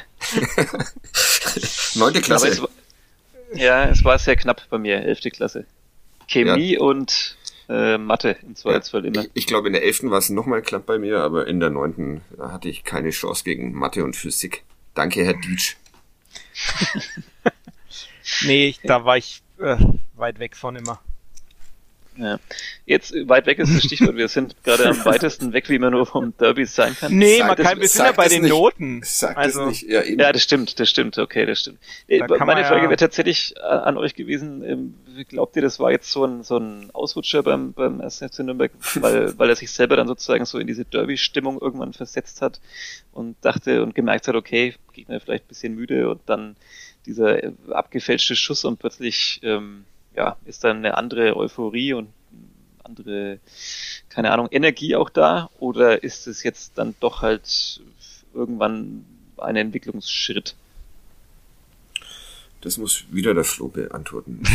[1.96, 2.48] Neunte Klasse.
[2.48, 2.70] es war,
[3.54, 5.66] ja, es war sehr knapp bei mir, elfte Klasse.
[6.30, 7.38] Chemie und
[7.68, 9.22] äh, Mathe im Zweifelsfall immer.
[9.22, 11.70] Ich, ich glaube, in der elften war es nochmal knapp bei mir, aber in der
[11.70, 14.64] neunten da hatte ich keine Chance gegen Mathe und Physik.
[14.94, 15.76] Danke, Herr Dietsch.
[18.46, 19.78] Nee, ich, da war ich äh,
[20.16, 21.02] weit weg von immer.
[22.20, 22.38] Ja.
[22.86, 24.18] Jetzt weit weg ist das Stichwort.
[24.18, 27.16] Wir sind gerade am weitesten weg, wie man nur vom Derby sein kann.
[27.18, 28.52] Nee, man das- kann, wir sind ja bei den nicht.
[28.52, 29.02] Noten.
[29.06, 29.84] Sag Also- das nicht.
[29.90, 30.20] Ja, eben.
[30.20, 31.80] Ja, das stimmt, das stimmt, okay, das stimmt.
[32.10, 34.96] Äh, Da Meine Frage ja- wäre tatsächlich äh, an euch gewesen, ähm,
[35.30, 38.18] glaubt ihr, das war jetzt so ein, so ein Ausrutscher beim, beim 1.
[38.20, 42.42] FC Nürnberg, weil, weil er sich selber dann sozusagen so in diese Derby-Stimmung irgendwann versetzt
[42.42, 42.60] hat
[43.14, 46.58] und dachte und gemerkt hat, okay, Gegner vielleicht ein bisschen müde und dann
[47.06, 49.86] dieser äh, abgefälschte Schuss und plötzlich ähm,
[50.20, 52.10] ja, ist dann eine andere Euphorie und
[52.84, 53.40] andere,
[54.10, 55.50] keine Ahnung, Energie auch da?
[55.60, 57.82] Oder ist es jetzt dann doch halt
[58.34, 59.06] irgendwann
[59.38, 60.56] ein Entwicklungsschritt?
[62.60, 64.44] Das muss wieder der Flo beantworten.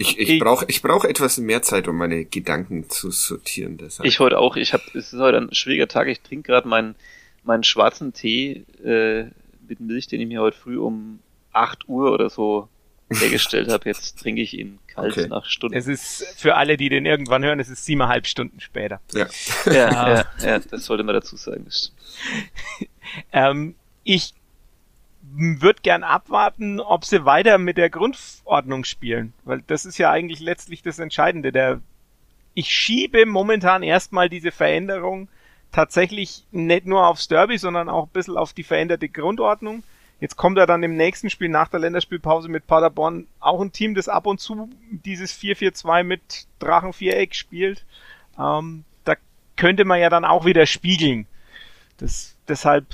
[0.00, 3.78] Ich, ich brauche ich brauch etwas mehr Zeit, um meine Gedanken zu sortieren.
[3.78, 4.06] Deshalb.
[4.06, 4.56] Ich heute auch.
[4.56, 6.08] Ich habe, es ist heute ein schwieriger Tag.
[6.08, 6.96] Ich trinke gerade meinen
[7.44, 9.26] meinen schwarzen Tee äh,
[9.68, 11.20] mit Milch, den ich mir heute früh um
[11.52, 12.68] 8 Uhr oder so
[13.10, 13.88] hergestellt habe.
[13.88, 15.28] Jetzt trinke ich ihn kalt Okay.
[15.28, 15.76] nach Stunden.
[15.76, 19.00] Es ist für alle, die den irgendwann hören, es ist siebeneinhalb Stunden später.
[19.14, 19.26] ja.
[19.66, 20.24] Ja, Ah.
[20.40, 21.66] ja, ja, das sollte man dazu sagen.
[23.32, 24.34] Ähm, ich
[25.32, 30.40] würde gern abwarten, ob sie weiter mit der Grundordnung spielen, weil das ist ja eigentlich
[30.40, 31.50] letztlich das Entscheidende.
[31.52, 31.80] Der,
[32.54, 35.28] ich schiebe momentan erstmal diese Veränderung
[35.72, 39.82] tatsächlich nicht nur aufs Derby, sondern auch ein bisschen auf die veränderte Grundordnung.
[40.20, 43.94] Jetzt kommt er dann im nächsten Spiel nach der Länderspielpause mit Paderborn auch ein Team,
[43.94, 47.84] das ab und zu dieses 4-4-2 mit Drachenviereck spielt.
[48.38, 49.14] Ähm, da
[49.56, 51.26] könnte man ja dann auch wieder spiegeln.
[51.98, 52.86] Das, deshalb,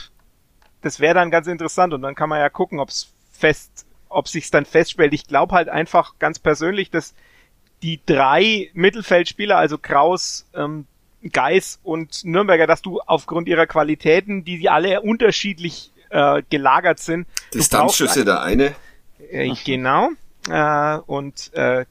[0.83, 4.29] das wäre dann ganz interessant und dann kann man ja gucken, ob es fest, ob
[4.29, 5.15] sich's dann feststellt.
[5.15, 7.15] Ich glaube halt einfach ganz persönlich, dass
[7.83, 10.87] die drei Mittelfeldspieler, also Kraus, ähm,
[11.33, 17.27] Geis und Nürnberger, dass du aufgrund ihrer Qualitäten, die sie alle unterschiedlich äh, gelagert sind,
[17.53, 18.74] Distanzschüsse der eine.
[19.31, 20.11] äh, genau.
[20.48, 21.85] Äh, und äh,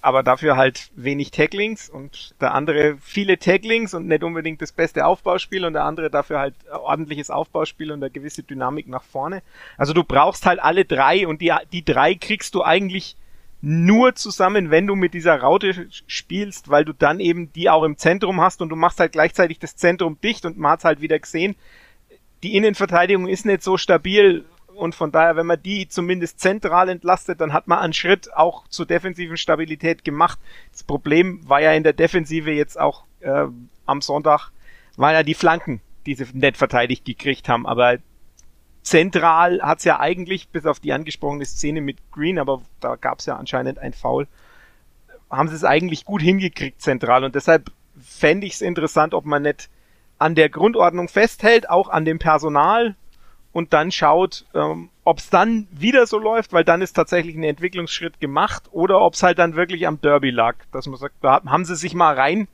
[0.00, 5.06] aber dafür halt wenig Tacklings und der andere viele Tacklings und nicht unbedingt das beste
[5.06, 9.42] Aufbauspiel und der andere dafür halt ordentliches Aufbauspiel und eine gewisse Dynamik nach vorne.
[9.78, 13.16] Also du brauchst halt alle drei und die, die drei kriegst du eigentlich
[13.62, 17.96] nur zusammen, wenn du mit dieser Raute spielst, weil du dann eben die auch im
[17.96, 21.18] Zentrum hast und du machst halt gleichzeitig das Zentrum dicht und man hat halt wieder
[21.18, 21.56] gesehen,
[22.44, 27.40] die Innenverteidigung ist nicht so stabil und von daher, wenn man die zumindest zentral entlastet,
[27.40, 30.38] dann hat man einen Schritt auch zur defensiven Stabilität gemacht.
[30.70, 33.46] Das Problem war ja in der Defensive jetzt auch äh,
[33.86, 34.50] am Sonntag,
[34.96, 37.96] waren ja die Flanken, die sie nicht verteidigt gekriegt haben, aber
[38.82, 43.36] zentral hat's ja eigentlich, bis auf die angesprochene Szene mit Green, aber da gab's ja
[43.36, 44.28] anscheinend ein Foul,
[45.30, 49.42] haben sie es eigentlich gut hingekriegt zentral und deshalb fände ich es interessant, ob man
[49.42, 49.70] nicht
[50.18, 52.96] an der Grundordnung festhält, auch an dem Personal
[53.52, 57.44] und dann schaut, ähm, ob es dann wieder so läuft, weil dann ist tatsächlich ein
[57.44, 61.42] Entwicklungsschritt gemacht oder ob es halt dann wirklich am Derby lag, dass man sagt, da
[61.44, 62.48] haben sie sich mal rein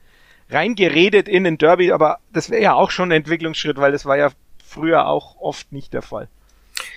[0.51, 4.18] reingeredet in den Derby, aber das wäre ja auch schon ein Entwicklungsschritt, weil das war
[4.18, 4.31] ja
[4.64, 6.29] früher auch oft nicht der Fall.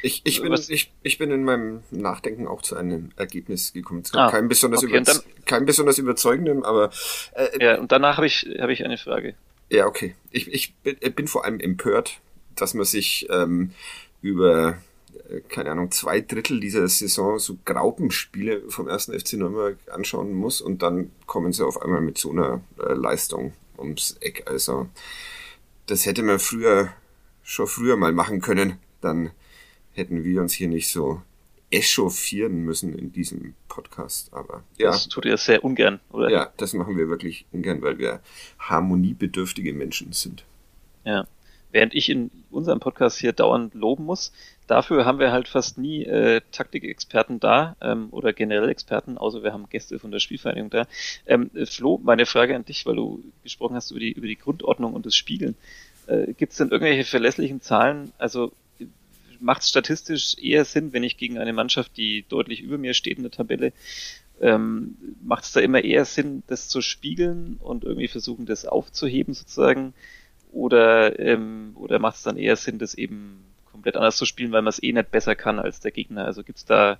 [0.01, 4.03] Ich, ich, bin, ich, ich bin in meinem Nachdenken auch zu einem Ergebnis gekommen.
[4.13, 6.89] Ah, kein, besonders okay, dann, kein besonders überzeugendem, aber.
[7.33, 9.35] Äh, ja, und danach habe ich, hab ich eine Frage.
[9.69, 10.15] Ja, okay.
[10.31, 12.21] Ich, ich bin, bin vor allem empört,
[12.55, 13.71] dass man sich ähm,
[14.21, 14.77] über,
[15.29, 20.61] äh, keine Ahnung, zwei Drittel dieser Saison so Graupenspiele vom ersten FC Nürnberg anschauen muss
[20.61, 24.43] und dann kommen sie auf einmal mit so einer äh, Leistung ums Eck.
[24.45, 24.87] Also,
[25.87, 26.93] das hätte man früher
[27.43, 29.31] schon früher mal machen können, dann
[29.91, 31.21] hätten wir uns hier nicht so
[31.73, 34.31] echauffieren müssen in diesem Podcast.
[34.33, 34.91] Aber ja.
[34.91, 36.29] Das tut ihr sehr ungern, oder?
[36.29, 38.21] Ja, das machen wir wirklich ungern, weil wir
[38.59, 40.45] harmoniebedürftige Menschen sind.
[41.03, 41.25] Ja.
[41.71, 44.31] Während ich in unserem Podcast hier dauernd loben muss,
[44.67, 49.53] dafür haben wir halt fast nie äh, Taktikexperten da ähm, oder generell Experten, außer wir
[49.53, 50.85] haben Gäste von der Spielvereinigung da.
[51.25, 54.93] Ähm, Flo, meine Frage an dich, weil du gesprochen hast über die, über die Grundordnung
[54.93, 55.55] und das Spielen.
[56.05, 58.11] Äh, Gibt es denn irgendwelche verlässlichen Zahlen?
[58.19, 58.51] Also
[59.43, 63.17] macht es statistisch eher Sinn, wenn ich gegen eine Mannschaft, die deutlich über mir steht
[63.17, 63.73] in der Tabelle,
[64.41, 69.33] ähm, macht es da immer eher Sinn, das zu spiegeln und irgendwie versuchen, das aufzuheben
[69.33, 69.93] sozusagen?
[70.51, 74.61] Oder, ähm, oder macht es dann eher Sinn, das eben komplett anders zu spielen, weil
[74.61, 76.25] man es eh nicht besser kann als der Gegner?
[76.25, 76.97] Also gibt es da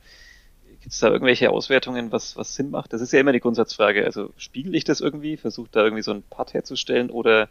[0.83, 2.91] Gibt es da irgendwelche Auswertungen, was, was Sinn macht?
[2.91, 4.03] Das ist ja immer die Grundsatzfrage.
[4.03, 7.47] Also spiegel ich das irgendwie, versuche da irgendwie so ein Part herzustellen oder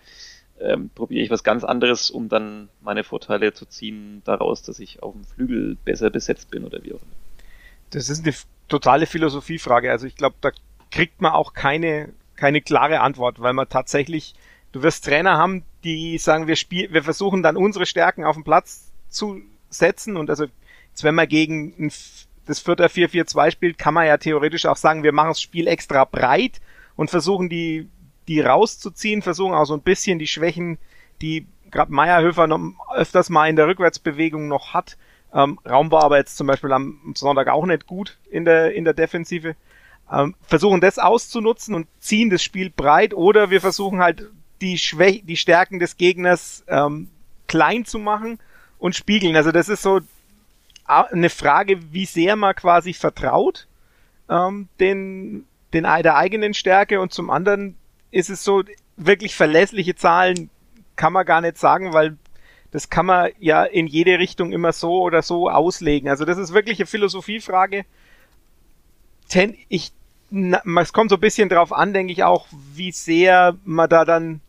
[0.63, 5.03] ähm, probiere ich was ganz anderes, um dann meine Vorteile zu ziehen daraus, dass ich
[5.03, 7.17] auf dem Flügel besser besetzt bin oder wie auch immer.
[7.91, 8.35] Das ist eine
[8.69, 9.91] totale Philosophiefrage.
[9.91, 10.51] Also ich glaube, da
[10.91, 14.35] kriegt man auch keine, keine klare Antwort, weil man tatsächlich,
[14.73, 18.45] du wirst Trainer haben, die sagen, wir spielen, wir versuchen dann unsere Stärken auf den
[18.45, 20.45] Platz zu setzen und also
[20.91, 21.93] jetzt wenn man gegen ein,
[22.47, 26.05] das Vierter 4-4-2 spielt, kann man ja theoretisch auch sagen, wir machen das Spiel extra
[26.05, 26.61] breit
[26.97, 27.89] und versuchen die
[28.29, 30.79] die rauszuziehen, versuchen auch so ein bisschen die Schwächen,
[31.21, 32.61] die gerade Meierhöfer noch
[32.95, 34.97] öfters mal in der Rückwärtsbewegung noch hat.
[35.35, 38.85] Ähm, Raum war aber jetzt zum Beispiel am Sonntag auch nicht gut in der, in
[38.85, 39.57] der Defensive.
[40.11, 44.29] Ähm, versuchen das auszunutzen und ziehen das Spiel breit oder wir versuchen halt
[44.61, 47.09] die Schwä die Stärken des Gegners ähm,
[47.49, 48.39] klein zu machen
[48.79, 49.37] und spiegeln.
[49.37, 50.01] Also das ist so
[50.85, 53.67] eine Frage, wie sehr man quasi vertraut
[54.29, 57.77] ähm, den, den der eigenen Stärke und zum anderen
[58.13, 58.63] ist es so,
[58.97, 60.51] wirklich verlässliche Zahlen
[60.95, 62.17] kann man gar nicht sagen, weil
[62.71, 66.09] das kann man ja in jede Richtung immer so oder so auslegen.
[66.09, 67.85] Also das ist wirklich eine Philosophiefrage.
[69.29, 69.93] Ten, ich,
[70.31, 74.05] na, es kommt so ein bisschen drauf an, denke ich auch, wie sehr man da
[74.05, 74.41] dann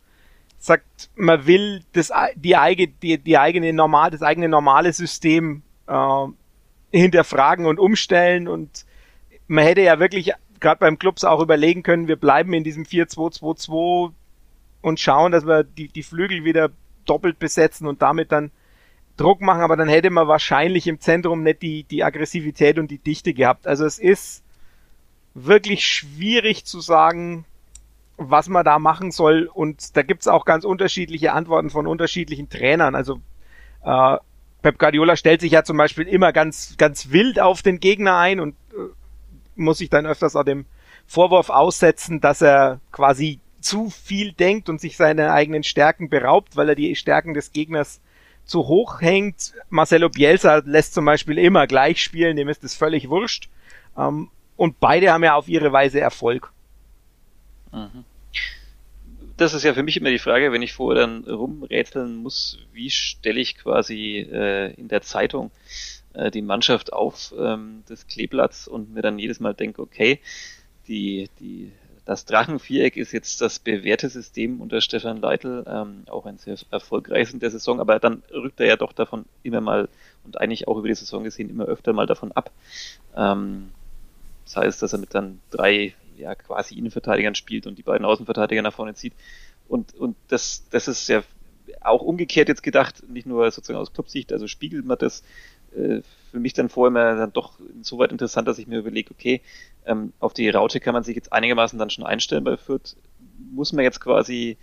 [0.58, 6.26] sagt, man will das, die, eigene, die, die eigene normal, das eigene normale System äh,
[6.90, 8.86] hinterfragen und umstellen und
[9.46, 10.32] man hätte ja wirklich
[10.64, 14.12] gerade beim Clubs auch überlegen können, wir bleiben in diesem 4-2-2-2
[14.80, 16.70] und schauen, dass wir die, die Flügel wieder
[17.04, 18.50] doppelt besetzen und damit dann
[19.18, 22.98] Druck machen, aber dann hätte man wahrscheinlich im Zentrum nicht die, die Aggressivität und die
[22.98, 23.66] Dichte gehabt.
[23.66, 24.42] Also es ist
[25.34, 27.44] wirklich schwierig zu sagen,
[28.16, 32.94] was man da machen soll und da gibt's auch ganz unterschiedliche Antworten von unterschiedlichen Trainern.
[32.94, 33.20] Also
[33.84, 34.16] äh,
[34.62, 38.40] Pep Guardiola stellt sich ja zum Beispiel immer ganz, ganz wild auf den Gegner ein
[38.40, 39.03] und äh,
[39.56, 40.66] muss sich dann öfters auch dem
[41.06, 46.68] Vorwurf aussetzen, dass er quasi zu viel denkt und sich seine eigenen Stärken beraubt, weil
[46.68, 48.00] er die Stärken des Gegners
[48.44, 49.54] zu hoch hängt.
[49.70, 53.48] Marcelo Bielsa lässt zum Beispiel immer gleich spielen, dem ist es völlig wurscht.
[53.96, 56.52] Ähm, und beide haben ja auf ihre Weise Erfolg.
[57.72, 58.04] Mhm.
[59.36, 62.90] Das ist ja für mich immer die Frage, wenn ich vorher dann rumrätseln muss, wie
[62.90, 65.50] stelle ich quasi äh, in der Zeitung
[66.14, 70.20] äh, die Mannschaft auf ähm, das Kleeblatts und mir dann jedes Mal denke, okay,
[70.88, 71.72] die, die,
[72.04, 77.34] das Drachenviereck ist jetzt das bewährte System unter Stefan Leitl, ähm, auch ein sehr erfolgreiches
[77.34, 79.88] in der Saison, aber dann rückt er ja doch davon immer mal
[80.24, 82.50] und eigentlich auch über die Saison gesehen immer öfter mal davon ab.
[83.16, 83.70] Ähm,
[84.44, 88.62] das heißt, dass er mit dann drei ja, quasi Innenverteidigern spielt und die beiden Außenverteidiger
[88.62, 89.14] nach vorne zieht.
[89.68, 91.22] Und, und das, das ist ja
[91.80, 95.22] auch umgekehrt jetzt gedacht, nicht nur sozusagen aus Clubsicht, also spiegelt man das
[95.76, 99.40] äh, für mich dann vorher immer dann doch insoweit interessant, dass ich mir überlege, okay,
[99.86, 102.96] ähm, auf die Raute kann man sich jetzt einigermaßen dann schon einstellen bei Fürth.
[103.52, 104.56] Muss man jetzt quasi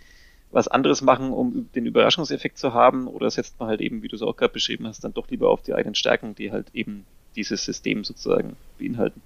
[0.50, 4.16] was anderes machen, um den Überraschungseffekt zu haben, oder setzt man halt eben, wie du
[4.16, 7.06] es auch gerade beschrieben hast, dann doch lieber auf die eigenen Stärken, die halt eben
[7.36, 9.22] dieses System sozusagen beinhalten.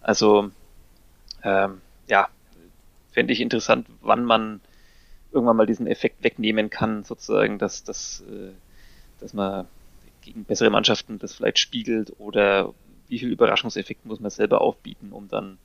[0.00, 0.50] Also
[1.44, 2.28] ähm, ja,
[3.12, 4.60] fände ich interessant, wann man
[5.30, 8.50] irgendwann mal diesen Effekt wegnehmen kann, sozusagen, dass, dass, äh,
[9.20, 9.66] dass man
[10.24, 12.74] gegen bessere Mannschaften das vielleicht spiegelt oder
[13.08, 15.58] wie viel Überraschungseffekt muss man selber aufbieten, um dann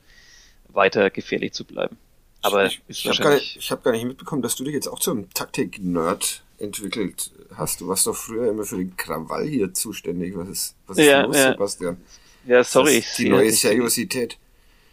[0.68, 1.98] weiter gefährlich zu bleiben.
[2.42, 4.88] Aber ich, ich habe gar, nicht, ich hab gar nicht mitbekommen, dass du dich jetzt
[4.88, 7.82] auch zum Taktik-Nerd entwickelt hast.
[7.82, 10.36] Du warst doch früher immer für den Krawall hier zuständig.
[10.36, 11.52] Was ist, was ist ja, los, ja.
[11.52, 11.98] Sebastian?
[12.46, 12.98] Ja, sorry.
[12.98, 14.38] Ich die neue Seriosität.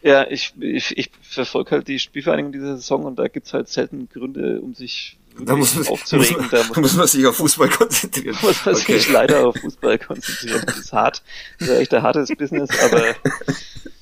[0.02, 4.08] Ja, ich, ich, ich verfolge halt die Spielvereinigung dieser Saison und da gibt's halt selten
[4.08, 6.36] Gründe, um sich da muss man, aufzuregen.
[6.36, 8.36] Muss man, da muss, muss man sich auf Fußball konzentrieren.
[8.42, 8.98] muss man okay.
[8.98, 10.62] sich leider auf Fußball konzentrieren.
[10.66, 11.22] Das ist hart.
[11.58, 13.14] Das ist echt ein hartes Business, aber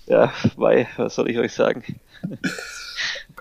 [0.06, 1.82] ja, weil, was soll ich euch sagen?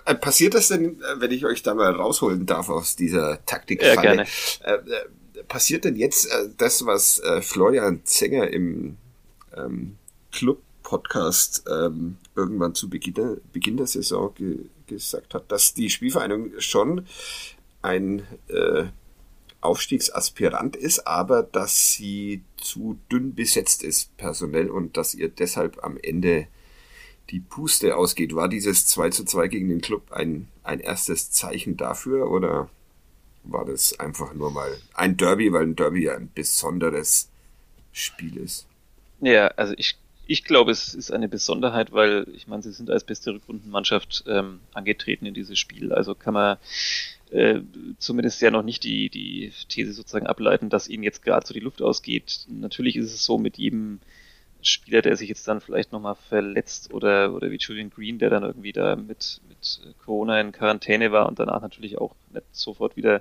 [0.06, 3.82] Äh, passiert das denn, äh, wenn ich euch da mal rausholen darf aus dieser Taktik?
[3.82, 4.26] Ja, gerne.
[4.62, 4.78] Äh,
[5.48, 8.96] passiert denn jetzt das, was Florian Zenger im
[9.54, 9.96] ähm,
[10.32, 15.88] Club Podcast ähm, irgendwann zu Beginn der, Beginn der Saison ge gesagt hat, dass die
[15.88, 17.06] Spielvereinigung schon
[17.84, 18.84] ein äh,
[19.60, 25.96] Aufstiegsaspirant ist, aber dass sie zu dünn besetzt ist personell und dass ihr deshalb am
[26.02, 26.48] Ende
[27.30, 28.34] die Puste ausgeht.
[28.34, 32.68] War dieses 2 zu 2 gegen den Club ein, ein erstes Zeichen dafür oder
[33.44, 37.30] war das einfach nur mal ein Derby, weil ein Derby ja ein besonderes
[37.92, 38.66] Spiel ist?
[39.20, 43.04] Ja, also ich ich glaube, es ist eine Besonderheit, weil ich meine, sie sind als
[43.04, 45.92] beste Rückrundenmannschaft ähm, angetreten in dieses Spiel.
[45.92, 46.56] Also kann man
[47.30, 47.60] äh,
[47.98, 51.60] zumindest ja noch nicht die, die These sozusagen ableiten, dass ihnen jetzt gerade so die
[51.60, 52.46] Luft ausgeht.
[52.48, 54.00] Natürlich ist es so mit jedem
[54.62, 58.42] Spieler, der sich jetzt dann vielleicht nochmal verletzt oder, oder wie Julian Green, der dann
[58.42, 63.20] irgendwie da mit, mit Corona in Quarantäne war und danach natürlich auch nicht sofort wieder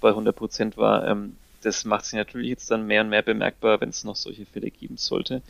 [0.00, 1.06] bei 100 Prozent war.
[1.06, 4.44] Ähm, das macht sich natürlich jetzt dann mehr und mehr bemerkbar, wenn es noch solche
[4.44, 5.42] Fälle geben sollte.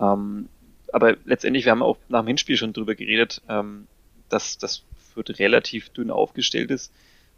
[0.00, 0.48] Ähm,
[0.92, 3.86] aber letztendlich, wir haben auch nach dem Hinspiel schon drüber geredet, ähm,
[4.28, 6.92] dass das Fürth relativ dünn aufgestellt ist.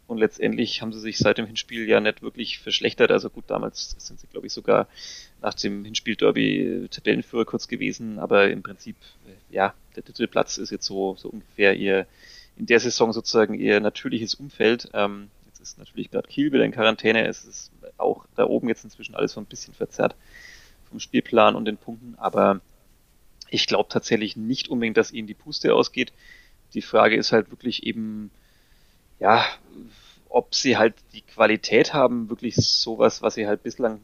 [0.07, 3.11] Und letztendlich haben sie sich seit dem Hinspiel ja nicht wirklich verschlechtert.
[3.11, 4.87] Also gut, damals sind sie, glaube ich, sogar
[5.41, 8.19] nach dem Hinspiel Derby Tabellenführer kurz gewesen.
[8.19, 8.95] Aber im Prinzip,
[9.27, 12.05] äh, ja, der dritte Platz ist jetzt so, so ungefähr ihr,
[12.57, 14.89] in der Saison sozusagen ihr natürliches Umfeld.
[14.93, 17.27] Ähm, jetzt ist natürlich gerade Kiel wieder in Quarantäne.
[17.27, 20.15] Es ist auch da oben jetzt inzwischen alles so ein bisschen verzerrt
[20.89, 22.61] vom Spielplan und den Punkten, aber
[23.49, 26.13] ich glaube tatsächlich nicht unbedingt, dass ihnen die Puste ausgeht.
[26.73, 28.31] Die Frage ist halt wirklich eben,
[29.19, 29.45] ja,
[30.29, 34.01] ob sie halt die Qualität haben, wirklich sowas, was sie halt bislang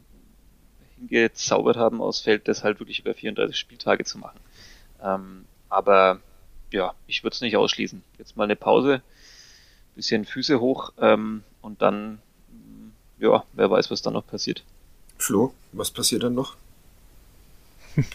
[0.96, 4.40] hingezaubert haben aus Feld, das halt wirklich über 34 Spieltage zu machen.
[5.02, 6.20] Ähm, aber
[6.70, 8.02] ja, ich würde es nicht ausschließen.
[8.18, 9.02] Jetzt mal eine Pause,
[9.94, 12.20] bisschen Füße hoch ähm, und dann,
[13.18, 14.64] ja, wer weiß, was dann noch passiert.
[15.18, 16.56] Flo, was passiert dann noch?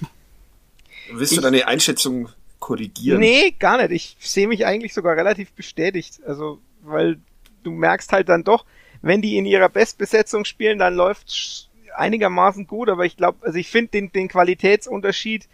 [1.12, 2.30] Willst du deine Einschätzung
[2.60, 3.20] korrigieren?
[3.20, 4.18] Nee, gar nicht.
[4.20, 6.20] Ich sehe mich eigentlich sogar relativ bestätigt.
[6.26, 7.20] Also, weil
[7.64, 8.66] du merkst halt dann doch,
[9.02, 13.70] wenn die in ihrer Bestbesetzung spielen, dann läuft einigermaßen gut, aber ich glaube, also ich
[13.70, 15.48] finde den, den Qualitätsunterschied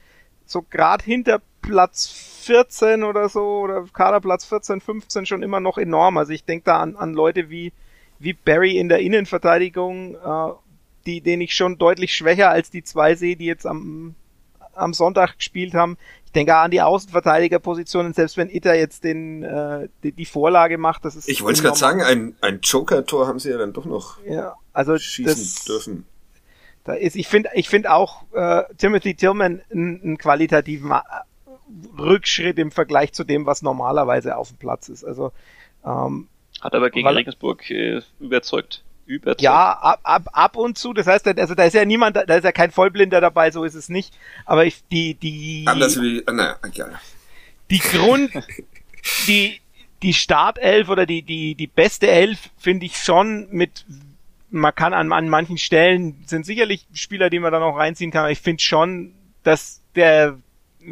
[0.46, 6.18] so gerade hinter Platz 14 oder so oder Kaderplatz 14, 15 schon immer noch enorm.
[6.18, 7.72] Also ich denke da an, an Leute wie,
[8.20, 10.54] wie Barry in der Innenverteidigung, äh,
[11.06, 14.16] die, den ich schon deutlich schwächer als die zwei sehe, die jetzt am,
[14.74, 15.98] am Sonntag gespielt haben.
[16.34, 21.06] Ich denke an die Außenverteidigerpositionen, selbst wenn Itter jetzt den, äh, die, die Vorlage macht,
[21.06, 21.30] das ist.
[21.30, 24.98] Ich wollte gerade sagen, ein, ein Joker-Tor haben sie ja dann doch noch ja, also
[24.98, 26.08] schießen das, dürfen.
[26.86, 31.02] Da ist, ich finde, ich finde auch äh, Timothy Tillman einen qualitativen äh,
[32.00, 35.04] Rückschritt im Vergleich zu dem, was normalerweise auf dem Platz ist.
[35.04, 35.34] Also
[35.86, 36.30] ähm,
[36.62, 39.42] hat aber gegen Regensburg äh, überzeugt überzeugt.
[39.42, 40.94] Ja, ab, ab, ab und zu.
[40.94, 43.76] Das heißt, also da ist ja niemand, da ist ja kein Vollblinder dabei, so ist
[43.76, 44.14] es nicht.
[44.46, 45.64] Aber ich, die, die.
[45.68, 46.88] Anders wie, naja, ja.
[47.70, 48.32] Die Grund,
[49.28, 49.60] die,
[50.02, 53.86] die Startelf oder die, die, die beste Elf finde ich schon mit,
[54.50, 58.22] man kann an, an manchen Stellen, sind sicherlich Spieler, die man da noch reinziehen kann,
[58.22, 60.38] aber ich finde schon, dass der,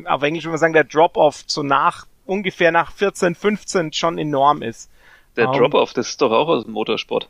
[0.06, 4.62] auf Englisch würde man sagen, der Drop-Off so nach ungefähr nach 14, 15 schon enorm
[4.62, 4.90] ist.
[5.42, 7.28] Der um, Drop-Off, das ist doch auch aus dem Motorsport.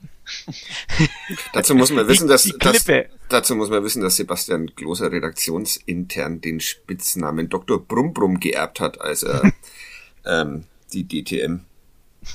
[1.53, 2.85] dazu muss man wissen, dass, dass
[3.29, 7.79] dazu muss man wissen, dass Sebastian Gloser redaktionsintern den Spitznamen Dr.
[7.79, 9.53] Brumm geerbt hat, als er
[10.25, 11.61] ähm, die DTM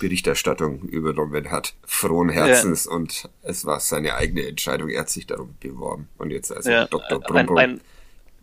[0.01, 1.75] Berichterstattung übernommen hat.
[1.85, 2.93] Frohen Herzens ja.
[2.93, 4.89] und es war seine eigene Entscheidung.
[4.89, 6.09] Er hat sich darum beworben.
[6.17, 7.21] Und jetzt also ja, Dr.
[7.21, 7.37] Brumm.
[7.37, 7.81] Ein, ein,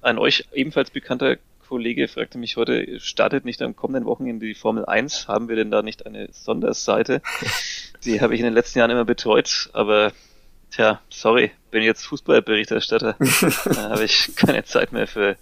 [0.02, 1.38] ein euch ebenfalls bekannter
[1.74, 5.28] Kollege fragte mich heute, startet nicht am kommenden Wochenende die Formel 1?
[5.28, 7.24] Haben wir denn da nicht eine Sonderseite?
[8.06, 10.12] Die habe ich in den letzten Jahren immer betreut, aber
[10.70, 13.16] tja, sorry, bin jetzt Fußballberichterstatter.
[13.66, 15.36] da habe ich keine Zeit mehr für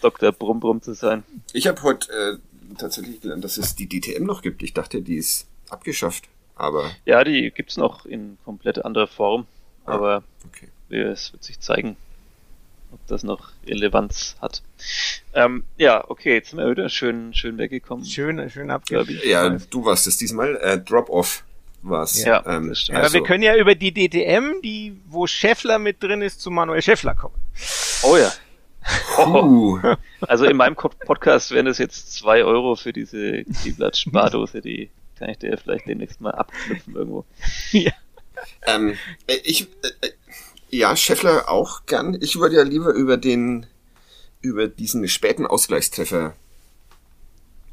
[0.00, 0.32] Dr.
[0.32, 1.22] Brumm zu sein.
[1.52, 4.64] Ich habe heute äh, tatsächlich gelernt, dass es die DTM noch gibt.
[4.64, 6.24] Ich dachte, die ist abgeschafft,
[6.56, 6.90] aber.
[7.04, 9.46] Ja, die gibt's noch in komplett anderer Form,
[9.84, 10.70] ah, aber okay.
[10.90, 11.96] es wird sich zeigen
[12.92, 14.62] ob das noch Relevanz hat.
[15.34, 18.04] Ähm, ja, okay, jetzt sind wir wieder schön, schön weggekommen.
[18.04, 19.18] Schön, schön abgehoben.
[19.24, 20.56] Ja, du warst es diesmal.
[20.56, 21.44] Äh, Drop-Off
[21.82, 22.22] war's.
[22.24, 22.96] Ja, ähm, das stimmt.
[22.96, 26.50] Aber also, wir können ja über die DTM, die, wo Scheffler mit drin ist, zu
[26.50, 27.34] Manuel Scheffler kommen.
[28.02, 28.32] Oh ja.
[29.18, 29.78] Oh.
[30.20, 34.88] Also in meinem Podcast wären das jetzt zwei Euro für diese Kleeblatt-Spardose, die
[35.18, 37.24] kann ich dir vielleicht demnächst mal abknüpfen irgendwo.
[37.72, 37.90] Ja.
[38.66, 40.08] Ähm, äh, ich, äh,
[40.72, 42.16] ja, Scheffler auch gern.
[42.20, 43.66] Ich würde ja lieber über den,
[44.40, 46.34] über diesen späten Ausgleichstreffer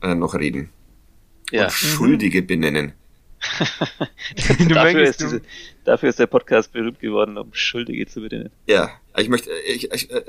[0.02, 0.70] äh, noch reden.
[1.52, 1.66] Ja.
[1.66, 2.94] Und Schuldige benennen.
[4.68, 5.42] dafür, ist diese,
[5.86, 8.52] dafür ist der Podcast berühmt geworden, um Schuldige zu benennen.
[8.68, 10.24] Ja, ich möchte, ich, ich, äh,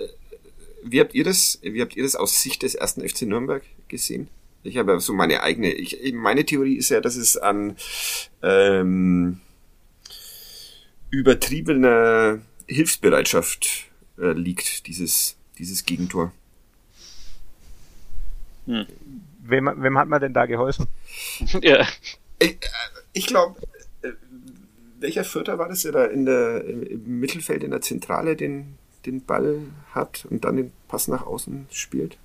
[0.85, 4.29] wie habt ihr das, wie habt ihr das aus Sicht des ersten FC Nürnberg gesehen?
[4.63, 7.77] Ich habe so meine eigene, ich, meine Theorie ist ja, dass es an
[8.43, 9.41] ähm,
[11.11, 12.41] übertriebener
[12.71, 16.33] Hilfsbereitschaft äh, liegt, dieses, dieses Gegentor.
[18.67, 18.87] Hm.
[19.41, 20.87] Wem, wem hat man denn da geholfen?
[21.63, 21.87] ja.
[22.39, 22.57] Ich, äh,
[23.13, 23.61] ich glaube,
[24.03, 24.13] äh,
[25.01, 29.25] welcher Vierter war das, der da in der, im Mittelfeld in der Zentrale den, den
[29.25, 29.61] Ball
[29.93, 32.19] hat und dann den Pass nach außen spielt?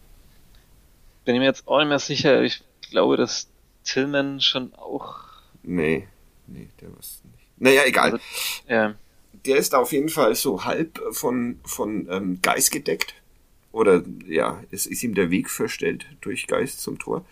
[1.23, 2.43] Bin ich mir jetzt auch nicht mehr sicher.
[2.43, 3.47] Ich glaube, dass
[3.83, 5.25] Tillman schon auch.
[5.63, 6.07] Nee,
[6.45, 7.47] nee, der war es nicht.
[7.57, 8.11] Naja, egal.
[8.11, 8.23] Also,
[8.67, 8.95] ja
[9.45, 13.13] der ist auf jeden Fall so halb von, von ähm, Geist gedeckt.
[13.71, 17.25] Oder ja, es ist ihm der Weg verstellt durch Geist zum Tor.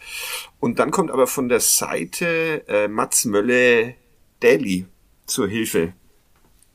[0.59, 3.95] Und dann kommt aber von der Seite äh, Mats Mölle
[4.41, 4.85] Daly
[5.25, 5.93] zur Hilfe.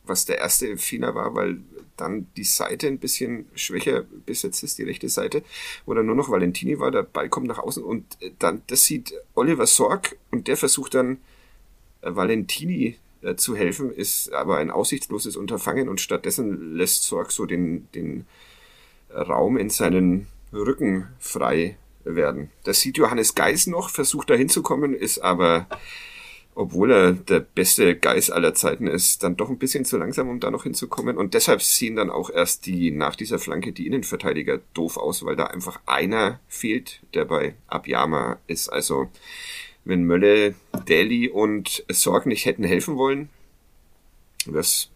[0.05, 1.59] Was der erste Fehler war, weil
[1.99, 5.43] dann die Seite ein bisschen schwächer besetzt ist, die rechte Seite,
[5.85, 8.85] wo dann nur noch Valentini war, der Ball kommt nach außen und äh, dann, das
[8.85, 11.19] sieht Oliver Sorg und der versucht dann
[12.01, 17.47] äh, Valentini äh, zu helfen, ist aber ein aussichtsloses Unterfangen und stattdessen lässt Sorg so
[17.47, 18.27] den, den
[19.11, 22.51] Raum in seinen Rücken frei werden.
[22.65, 25.67] Das sieht Johannes Geis noch, versucht da hinzukommen, ist aber,
[26.55, 30.41] obwohl er der beste Geis aller Zeiten ist, dann doch ein bisschen zu langsam, um
[30.41, 31.17] da noch hinzukommen.
[31.17, 35.37] Und deshalb sehen dann auch erst die, nach dieser Flanke, die Innenverteidiger doof aus, weil
[35.37, 38.69] da einfach einer fehlt, der bei Abiyama ist.
[38.69, 39.09] Also,
[39.89, 40.55] wenn Mölle,
[40.87, 43.31] Daly und Sorg nicht hätten helfen wollen,
[44.45, 44.91] wäre es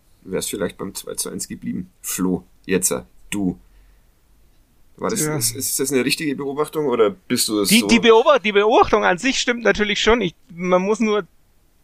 [0.46, 1.90] vielleicht beim 2 zu 1 geblieben.
[2.02, 2.94] Flo, jetzt,
[3.30, 3.58] du.
[4.98, 5.34] War das, ja.
[5.34, 7.86] ist, ist, das eine richtige Beobachtung oder bist du das die, so?
[7.86, 10.20] Die, Beobacht, die Beobachtung an sich stimmt natürlich schon.
[10.20, 11.26] Ich, man muss nur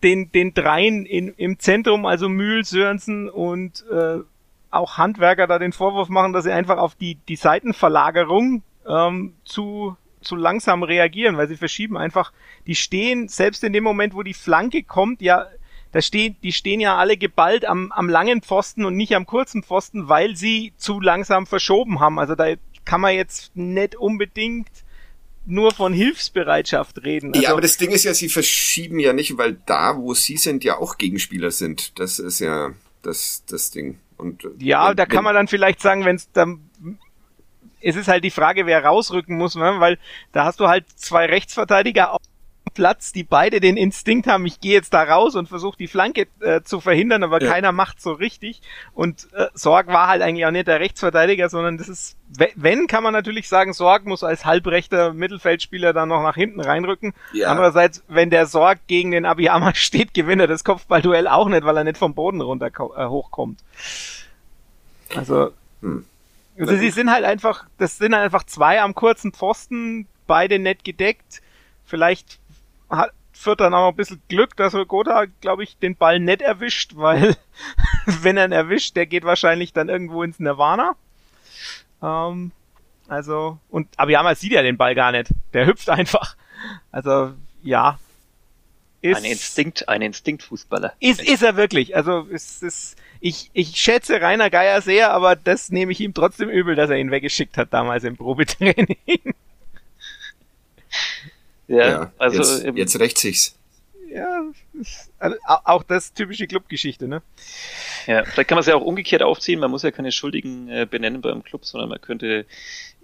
[0.03, 4.19] den, den dreien in, im Zentrum, also Mühl, Sörensen und äh,
[4.71, 9.97] auch Handwerker da den Vorwurf machen, dass sie einfach auf die, die Seitenverlagerung ähm, zu
[10.21, 12.33] zu langsam reagieren, weil sie verschieben einfach,
[12.67, 15.47] die stehen, selbst in dem Moment, wo die Flanke kommt, ja,
[15.93, 19.63] da stehen, die stehen ja alle geballt am, am langen Pfosten und nicht am kurzen
[19.63, 22.19] Pfosten, weil sie zu langsam verschoben haben.
[22.19, 22.55] Also da
[22.85, 24.69] kann man jetzt nicht unbedingt
[25.47, 27.33] nur von Hilfsbereitschaft reden.
[27.33, 30.37] Also ja, aber das Ding ist ja, sie verschieben ja nicht, weil da, wo sie
[30.37, 31.99] sind, ja auch Gegenspieler sind.
[31.99, 33.99] Das ist ja das, das Ding.
[34.19, 36.68] Und, ja, wenn, da kann man dann vielleicht sagen, wenn es dann
[37.81, 39.77] es ist halt die Frage, wer rausrücken muss, ne?
[39.79, 39.99] weil
[40.33, 42.21] da hast du halt zwei Rechtsverteidiger auf
[42.79, 46.29] Platz, die beide den Instinkt haben, ich gehe jetzt da raus und versuche die Flanke
[46.41, 47.51] äh, zu verhindern, aber ja.
[47.51, 48.63] keiner macht so richtig.
[48.95, 52.17] Und äh, Sorg war halt eigentlich auch nicht der Rechtsverteidiger, sondern das ist,
[52.55, 57.15] wenn, kann man natürlich sagen, Sorg muss als halbrechter Mittelfeldspieler dann noch nach hinten reinrücken.
[57.33, 57.49] Ja.
[57.49, 61.77] Andererseits, wenn der Sorg gegen den Abiyama steht, gewinnt er das Kopfballduell auch nicht, weil
[61.77, 63.61] er nicht vom Boden runter äh, hochkommt.
[65.17, 65.51] Also,
[65.81, 66.05] hm.
[66.59, 70.85] Also sie sind halt einfach, das sind halt einfach zwei am kurzen Pfosten, beide nett
[70.85, 71.41] gedeckt.
[71.85, 72.41] Vielleicht
[72.91, 76.97] hat Fürth dann auch ein bisschen Glück, dass Gotha, glaube ich, den Ball nett erwischt,
[76.97, 77.37] weil
[78.07, 80.97] wenn er ihn erwischt, der geht wahrscheinlich dann irgendwo ins Nirvana.
[82.03, 82.51] Ähm,
[83.07, 85.31] also, und aber Abiyama sieht ja den Ball gar nicht.
[85.55, 86.37] Der hüpft einfach.
[86.91, 87.33] Also,
[87.63, 87.99] ja.
[89.01, 90.93] Ist, ein Instinkt, ein Instinktfußballer.
[90.99, 91.95] Ist, ist er wirklich.
[91.95, 96.49] Also, ist, ist, ich, ich schätze Rainer Geier sehr, aber das nehme ich ihm trotzdem
[96.49, 98.97] übel, dass er ihn weggeschickt hat damals im Probetraining.
[101.69, 103.55] ja, ja, also jetzt, jetzt rächt sich's.
[104.11, 104.43] Ja,
[105.19, 107.23] also auch das typische Clubgeschichte, ne?
[108.07, 109.61] Ja, vielleicht kann man es ja auch umgekehrt aufziehen.
[109.61, 112.47] Man muss ja keine Schuldigen äh, benennen beim Club, sondern man könnte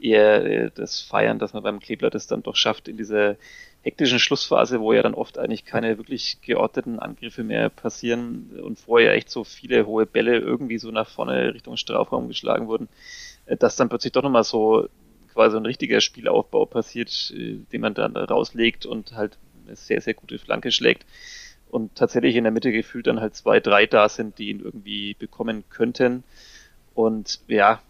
[0.00, 3.36] eher äh, das feiern, dass man beim Kleeblatt es dann doch schafft, in dieser
[3.84, 9.12] hektischen Schlussphase, wo ja dann oft eigentlich keine wirklich geordneten Angriffe mehr passieren und vorher
[9.12, 12.88] echt so viele hohe Bälle irgendwie so nach vorne Richtung Strafraum geschlagen wurden,
[13.46, 14.88] äh, dass dann plötzlich doch nochmal so
[15.32, 20.14] quasi ein richtiger Spielaufbau passiert, äh, den man dann rauslegt und halt eine sehr, sehr
[20.14, 21.04] gute Flanke schlägt
[21.68, 25.14] und tatsächlich in der Mitte gefühlt dann halt zwei, drei da sind, die ihn irgendwie
[25.14, 26.24] bekommen könnten.
[26.94, 27.82] Und ja,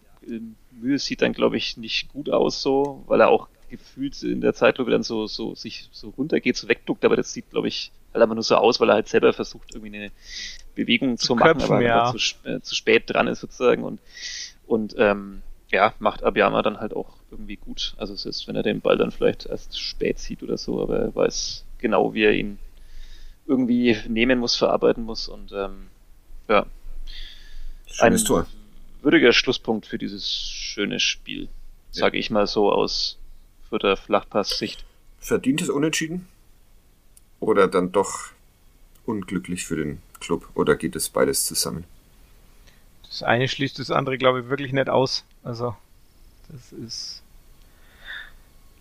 [0.72, 4.54] Mühe sieht dann, glaube ich, nicht gut aus so, weil er auch gefühlt in der
[4.54, 8.22] Zeitlupe dann so, so sich so runtergeht, so wegduckt, aber das sieht, glaube ich, halt
[8.22, 10.12] einfach nur so aus, weil er halt selber versucht, irgendwie eine
[10.74, 12.14] Bewegung zu, zu machen, köpfen, aber ja.
[12.14, 12.18] zu,
[12.48, 14.00] äh, zu spät dran ist sozusagen und,
[14.66, 17.94] und ähm, ja, macht Abiyama dann halt auch irgendwie gut.
[17.96, 20.98] Also es ist, wenn er den Ball dann vielleicht erst spät sieht oder so, aber
[20.98, 22.58] er weiß genau, wie er ihn
[23.46, 25.88] irgendwie nehmen muss, verarbeiten muss und ähm,
[26.48, 26.66] ja.
[27.86, 28.46] Schönes ein Tor.
[29.02, 31.48] Würdiger Schlusspunkt für dieses schöne Spiel,
[31.90, 33.18] sage ich mal so aus
[33.78, 34.84] der Flachpass-Sicht.
[35.18, 36.28] Verdientes Unentschieden?
[37.40, 38.30] Oder dann doch
[39.06, 40.48] unglücklich für den Club?
[40.54, 41.84] Oder geht es beides zusammen?
[43.02, 45.24] Das eine schließt das andere, glaube ich, wirklich nicht aus.
[45.42, 45.76] Also,
[46.48, 47.22] das ist.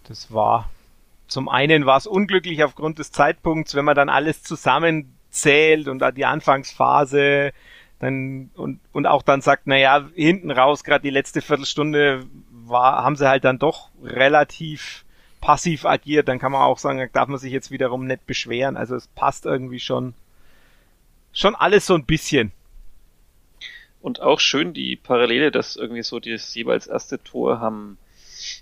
[0.06, 0.70] Das war.
[1.28, 6.26] Zum einen war es unglücklich aufgrund des Zeitpunkts, wenn man dann alles zusammenzählt und die
[6.26, 7.54] Anfangsphase
[8.00, 12.26] dann und, und auch dann sagt, naja, hinten raus, gerade die letzte Viertelstunde
[12.68, 15.06] war, haben sie halt dann doch relativ
[15.44, 18.78] passiv agiert, dann kann man auch sagen, da darf man sich jetzt wiederum nicht beschweren.
[18.78, 20.14] Also es passt irgendwie schon,
[21.34, 22.54] schon alles so ein bisschen.
[24.02, 27.98] Und auch schön die Parallele, dass irgendwie so das jeweils erste Tor haben,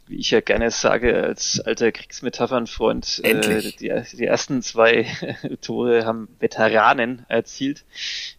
[0.07, 5.05] wie ich ja gerne sage, als alter Kriegsmetaphernfreund, äh, die, die ersten zwei
[5.61, 7.83] Tore haben Veteranen erzielt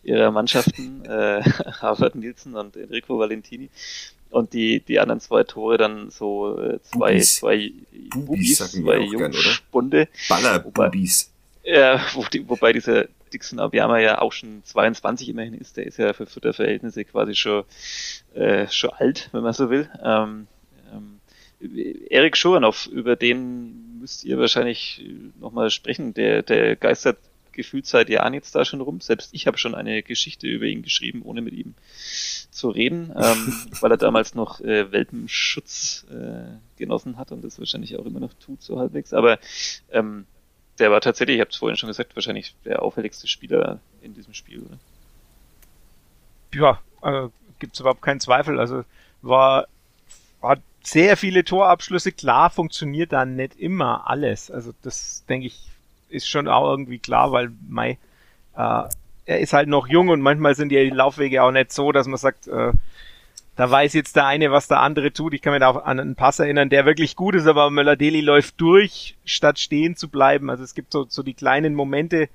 [0.03, 1.43] ihrer Mannschaften, äh,
[1.81, 3.71] Harvard Nielsen und Enrico Valentini.
[4.33, 7.37] Und die, die anderen zwei Tore dann so äh, zwei, Bubis.
[7.37, 7.73] zwei
[8.15, 10.09] Bubis, zwei Jungspunde.
[10.27, 11.31] Ballerbubis.
[11.65, 15.99] Ja, wo die, wobei dieser Dixon Abiyama ja auch schon 22 immerhin ist, der ist
[15.99, 17.65] ja für Futterverhältnisse quasi schon,
[18.35, 19.91] äh, schon alt, wenn man so will.
[20.03, 20.47] Ähm,
[20.91, 21.21] ähm,
[22.09, 25.05] Erik Schuranov, über den müsst ihr wahrscheinlich
[25.41, 27.19] nochmal sprechen, der, der geistert
[27.53, 29.03] gefühlt seit Jahren jetzt da schon rum.
[29.03, 31.75] Selbst ich habe schon eine Geschichte über ihn geschrieben, ohne mit ihm
[32.53, 36.45] zu reden, ähm, weil er damals noch äh, Welpenschutz äh,
[36.79, 39.13] genossen hat und das wahrscheinlich auch immer noch tut, so halbwegs.
[39.13, 39.39] Aber
[39.91, 40.27] ähm,
[40.79, 44.35] der war tatsächlich, ich habe es vorhin schon gesagt, wahrscheinlich der auffälligste Spieler in diesem
[44.35, 44.61] Spiel.
[44.61, 44.79] Oder?
[46.55, 48.61] Ja, also gibt es überhaupt keinen Zweifel.
[48.61, 48.85] Also
[49.23, 49.67] war,
[50.43, 52.13] hat sehr viele Torabschlüsse.
[52.13, 54.51] Klar funktioniert da nicht immer alles.
[54.51, 55.59] Also das denke ich
[56.09, 57.99] ist schon auch irgendwie klar, weil Mai
[58.55, 58.85] äh,
[59.33, 62.19] er ist halt noch jung und manchmal sind die Laufwege auch nicht so, dass man
[62.19, 62.73] sagt, äh,
[63.57, 65.35] da weiß jetzt der eine, was der andere tut.
[65.35, 68.21] Ich kann mich da auch an einen Pass erinnern, der wirklich gut ist, aber Möller-Deli
[68.21, 70.49] läuft durch, statt stehen zu bleiben.
[70.49, 72.29] Also es gibt so, so die kleinen Momente,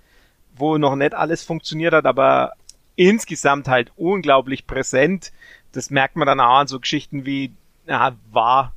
[0.55, 2.53] wo noch nicht alles funktioniert hat, aber
[2.95, 5.31] insgesamt halt unglaublich präsent.
[5.71, 7.51] Das merkt man dann auch an so Geschichten wie,
[7.87, 8.73] ja, war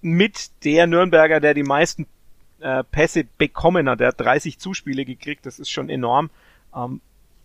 [0.00, 2.06] mit der Nürnberger, der die meisten
[2.60, 4.00] äh, Pässe bekommen hat.
[4.00, 6.30] Der hat 30 Zuspiele gekriegt, das ist schon enorm.
[6.74, 7.00] Ähm,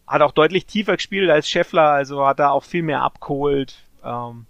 [0.07, 4.45] hat auch deutlich tiefer gespielt als Scheffler, also hat er auch viel mehr abgeholt, ähm,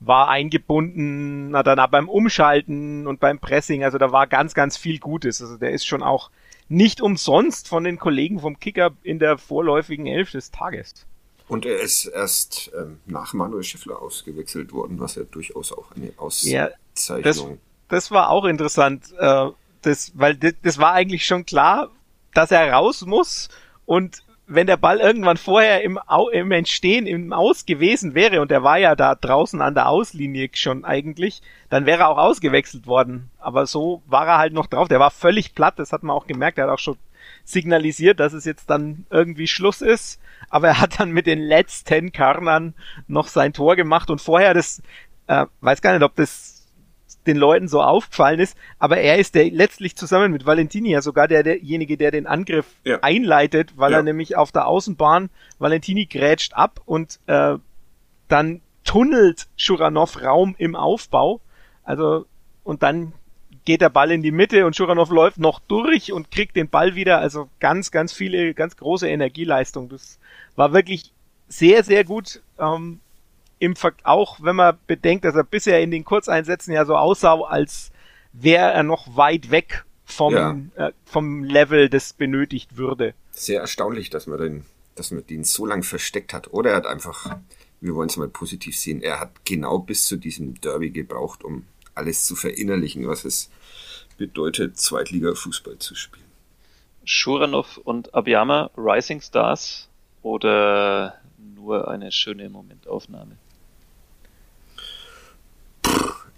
[0.00, 4.76] war eingebunden, hat dann auch beim Umschalten und beim Pressing, also da war ganz, ganz
[4.76, 5.40] viel Gutes.
[5.40, 6.30] Also der ist schon auch
[6.68, 11.06] nicht umsonst von den Kollegen vom Kicker in der vorläufigen Elf des Tages.
[11.48, 16.12] Und er ist erst ähm, nach Manuel Schiffler ausgewechselt worden, was ja durchaus auch eine
[16.16, 16.70] Auszeichnung.
[17.04, 17.44] Ja, das,
[17.88, 19.48] das war auch interessant, äh,
[19.82, 21.90] das, weil das, das war eigentlich schon klar,
[22.32, 23.50] dass er raus muss
[23.84, 24.22] und
[24.54, 28.62] wenn der Ball irgendwann vorher im, Au im Entstehen, im Aus gewesen wäre, und er
[28.62, 33.30] war ja da draußen an der Auslinie schon eigentlich, dann wäre er auch ausgewechselt worden.
[33.38, 34.88] Aber so war er halt noch drauf.
[34.88, 36.58] Der war völlig platt, das hat man auch gemerkt.
[36.58, 36.96] Er hat auch schon
[37.44, 40.20] signalisiert, dass es jetzt dann irgendwie Schluss ist.
[40.50, 42.74] Aber er hat dann mit den letzten Körnern
[43.08, 44.82] noch sein Tor gemacht und vorher das,
[45.28, 46.51] äh, weiß gar nicht, ob das
[47.26, 51.28] den Leuten so aufgefallen ist, aber er ist der letztlich zusammen mit Valentini ja sogar
[51.28, 52.98] der, derjenige, der den Angriff ja.
[53.00, 53.98] einleitet, weil ja.
[53.98, 57.56] er nämlich auf der Außenbahn Valentini grätscht ab und äh,
[58.28, 61.40] dann tunnelt Schuranov Raum im Aufbau.
[61.84, 62.26] Also
[62.64, 63.12] und dann
[63.64, 66.94] geht der Ball in die Mitte und Schuranov läuft noch durch und kriegt den Ball
[66.94, 67.18] wieder.
[67.18, 69.88] Also ganz, ganz viele, ganz große Energieleistung.
[69.88, 70.18] Das
[70.56, 71.12] war wirklich
[71.48, 72.42] sehr, sehr gut.
[72.58, 73.00] Ähm,
[73.62, 77.40] im Ver auch wenn man bedenkt, dass er bisher in den Kurzeinsätzen ja so aussah,
[77.42, 77.92] als
[78.32, 80.58] wäre er noch weit weg vom, ja.
[80.74, 83.14] äh, vom Level, das benötigt würde.
[83.30, 84.64] Sehr erstaunlich, dass man den,
[84.96, 86.52] dass man den so lange versteckt hat.
[86.52, 87.36] Oder er hat einfach,
[87.80, 91.64] wir wollen es mal positiv sehen, er hat genau bis zu diesem Derby gebraucht, um
[91.94, 93.48] alles zu verinnerlichen, was es
[94.18, 96.24] bedeutet, Zweitliga-Fußball zu spielen.
[97.04, 99.88] Schuranov und Abiyama Rising Stars
[100.22, 103.36] oder nur eine schöne Momentaufnahme?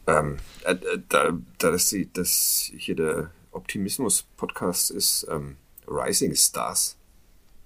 [0.07, 6.97] Ähm, äh, äh, da, da das, die, das hier der Optimismus-Podcast ist, ähm, Rising Stars.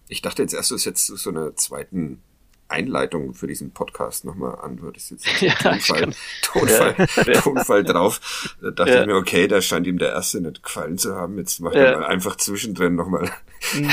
[0.09, 2.23] Ich dachte jetzt erst, du jetzt so eine zweiten
[2.69, 5.11] Einleitung für diesen Podcast nochmal anhörtest.
[5.11, 6.95] Jetzt ja, Tonfall, Tonfall,
[7.27, 7.33] ja.
[7.41, 8.57] Tonfall drauf.
[8.61, 9.01] Da dachte ja.
[9.01, 11.39] ich mir, okay, da scheint ihm der erste nicht gefallen zu haben.
[11.39, 13.31] Jetzt macht er mal einfach zwischendrin nochmal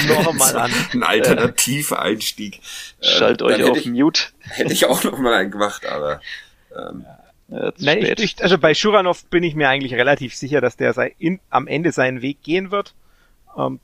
[0.07, 0.71] noch mal an.
[0.91, 2.59] einen Alternativeinstieg.
[3.01, 4.23] Schalt äh, euch auf ich, Mute.
[4.41, 6.21] Hätte ich auch nochmal einen gemacht, aber
[6.75, 10.77] ähm, ja, Nein, ich, ich, also bei Schuranov bin ich mir eigentlich relativ sicher, dass
[10.77, 12.95] der sei, in, am Ende seinen Weg gehen wird.
[13.57, 13.79] Ähm,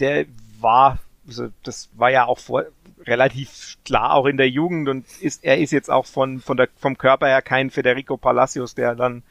[0.00, 0.26] der
[0.60, 2.64] war, also das war ja auch vor,
[3.06, 6.68] relativ klar auch in der Jugend und ist, er ist jetzt auch von, von der,
[6.76, 9.22] vom Körper her kein Federico Palacios, der dann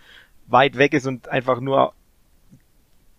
[0.47, 1.93] weit weg ist und einfach nur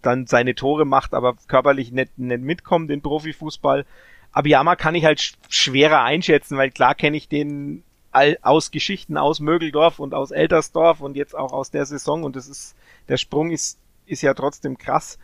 [0.03, 3.85] dann seine Tore macht, aber körperlich nicht, nicht mitkommt in Profifußball.
[4.33, 7.83] Abiyama kann ich halt schwerer einschätzen, weil klar kenne ich den
[8.17, 12.35] all, aus Geschichten aus Mögeldorf und aus Eltersdorf und jetzt auch aus der Saison und
[12.35, 12.75] das ist,
[13.09, 15.19] der Sprung ist, ist ja trotzdem krass,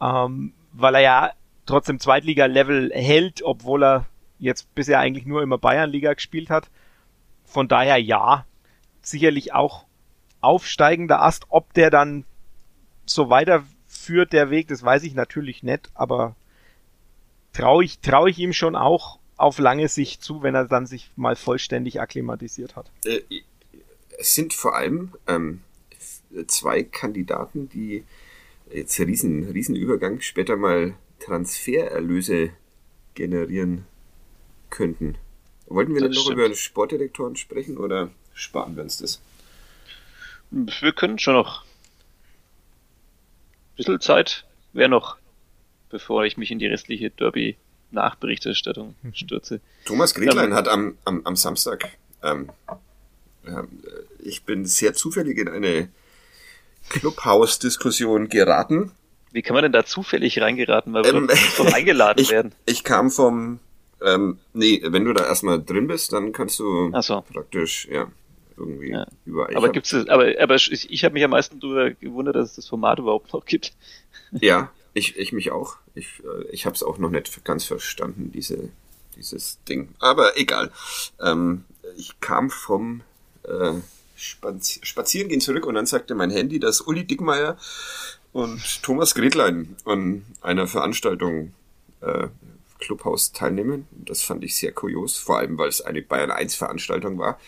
[0.00, 1.32] ähm, weil er ja
[1.66, 4.06] trotzdem Zweitliga-Level hält, obwohl er
[4.38, 6.70] jetzt bisher eigentlich nur immer Bayernliga gespielt hat.
[7.44, 8.46] Von daher ja,
[9.02, 9.84] sicherlich auch
[10.40, 11.46] aufsteigender Ast.
[11.48, 12.24] Ob der dann
[13.04, 16.36] so weiterführt, der Weg, das weiß ich natürlich nicht, aber
[17.52, 21.10] traue ich, traue ich ihm schon auch auf lange Sicht zu, wenn er dann sich
[21.16, 22.90] mal vollständig akklimatisiert hat.
[23.04, 23.20] Äh,
[24.18, 25.62] es sind vor allem ähm,
[26.46, 28.04] zwei Kandidaten, die
[28.72, 32.50] jetzt riesen, riesen Übergang später mal Transfererlöse
[33.14, 33.86] generieren
[34.70, 35.16] könnten.
[35.66, 36.38] Wollten wir das denn noch stimmt.
[36.38, 39.20] über Sportdirektoren sprechen oder sparen wir uns das?
[40.50, 41.64] Wir können schon noch.
[41.64, 45.16] Ein bisschen Zeit wäre noch,
[45.90, 47.65] bevor ich mich in die restliche Derby-Nachberichterstattung
[49.02, 49.14] mhm.
[49.14, 49.60] stürze.
[49.84, 51.88] Thomas Gretlein ähm, hat am, am, am Samstag,
[52.22, 52.50] ähm,
[53.46, 53.62] äh,
[54.22, 55.88] ich bin sehr zufällig in eine
[56.88, 58.92] Clubhouse-Diskussion geraten.
[59.32, 60.92] Wie kann man denn da zufällig reingeraten?
[60.92, 61.28] Weil wir ähm,
[61.58, 62.52] doch eingeladen ich, werden.
[62.64, 63.60] Ich kam vom
[64.02, 67.22] ähm, nee, wenn du da erstmal drin bist, dann kannst du so.
[67.32, 68.10] praktisch, ja,
[68.56, 69.06] irgendwie ja.
[69.24, 69.56] überall.
[69.56, 72.56] Aber gibt's das, aber, aber ich, ich habe mich am meisten darüber gewundert, dass es
[72.56, 73.72] das Format überhaupt noch gibt.
[74.32, 75.76] Ja, ich, ich mich auch.
[75.94, 78.70] Ich, äh, ich habe es auch noch nicht ganz verstanden, diese,
[79.14, 79.90] dieses Ding.
[79.98, 80.72] Aber egal.
[81.20, 81.64] Ähm,
[81.96, 83.02] ich kam vom
[83.42, 83.74] äh,
[84.16, 87.58] Spazi Spazierengehen zurück und dann sagte mein Handy, dass Uli Dickmeier
[88.32, 91.52] und Thomas Gretlein an einer Veranstaltung
[92.00, 92.28] äh,
[92.78, 93.86] Clubhaus teilnehmen.
[93.90, 97.38] Das fand ich sehr kurios, vor allem weil es eine Bayern 1 Veranstaltung war.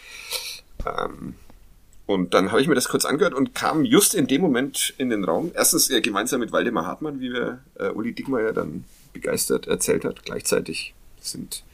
[0.84, 1.36] Ähm,
[2.08, 5.10] und dann habe ich mir das kurz angehört und kam just in dem Moment in
[5.10, 5.52] den Raum.
[5.54, 10.24] Erstens äh, gemeinsam mit Waldemar Hartmann, wie wir äh, Uli Dickmeyer dann begeistert erzählt hat.
[10.24, 11.64] Gleichzeitig sind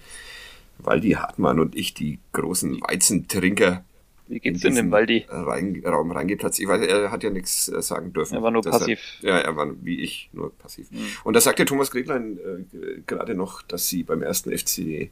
[0.79, 3.85] Waldi Hartmann und ich die großen Weizentrinker
[4.27, 5.27] wie geht's denn dem Waldi?
[5.29, 6.59] Rein, Raum reingeplatzt.
[6.59, 8.35] Ich weiß, er hat ja nichts äh, sagen dürfen.
[8.35, 8.99] Er war nur passiv.
[9.23, 10.91] Er, ja, er war wie ich, nur passiv.
[10.91, 11.07] Mhm.
[11.23, 15.11] Und da sagte Thomas Gretlein äh, gerade noch, dass sie beim ersten FC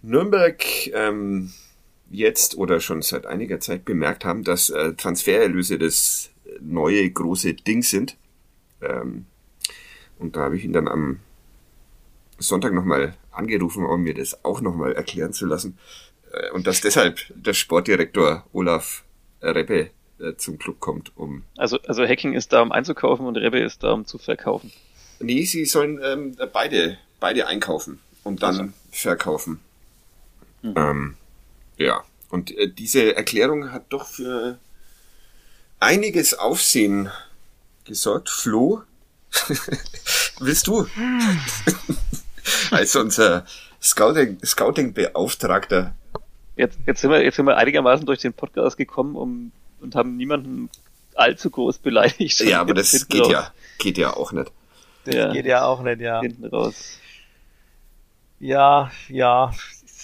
[0.00, 0.64] Nürnberg
[0.94, 1.52] ähm,
[2.10, 6.30] jetzt oder schon seit einiger Zeit bemerkt haben, dass äh, Transfererlöse das
[6.60, 8.16] neue große Ding sind.
[8.80, 9.26] Ähm,
[10.18, 11.20] und da habe ich ihn dann am
[12.38, 15.78] Sonntag nochmal angerufen, um mir das auch nochmal erklären zu lassen.
[16.32, 19.04] Äh, und dass deshalb der Sportdirektor Olaf
[19.42, 21.42] Rebbe äh, zum Club kommt, um.
[21.56, 24.72] Also, also Hacking ist da, um einzukaufen und Rebbe ist da, um zu verkaufen.
[25.18, 28.72] Nee, sie sollen ähm, beide, beide einkaufen und dann also.
[28.90, 29.60] verkaufen.
[30.62, 30.74] Mhm.
[30.76, 31.16] Ähm,
[31.76, 34.58] ja, und äh, diese Erklärung hat doch für
[35.80, 37.10] einiges Aufsehen
[37.84, 38.28] gesorgt.
[38.28, 38.82] Flo,
[40.40, 40.86] willst du?
[42.70, 43.44] Als unser
[43.82, 45.94] Scouting, Scouting-Beauftragter
[46.56, 50.16] jetzt, jetzt, sind wir, jetzt sind wir einigermaßen durch den Podcast gekommen um, und haben
[50.16, 50.70] niemanden
[51.14, 52.40] allzu groß beleidigt.
[52.40, 53.30] Ja, aber das geht raus.
[53.30, 54.50] ja, geht ja auch nicht.
[55.04, 55.32] Das ja.
[55.32, 56.20] geht ja auch nicht, ja.
[56.20, 56.98] Hinten raus.
[58.38, 59.52] Ja, ja,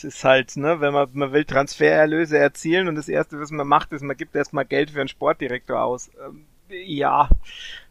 [0.04, 3.92] ist halt, ne, wenn man, man will Transfererlöse erzielen und das erste, was man macht,
[3.92, 6.10] ist, man gibt erstmal Geld für einen Sportdirektor aus.
[6.26, 7.28] Ähm, ja,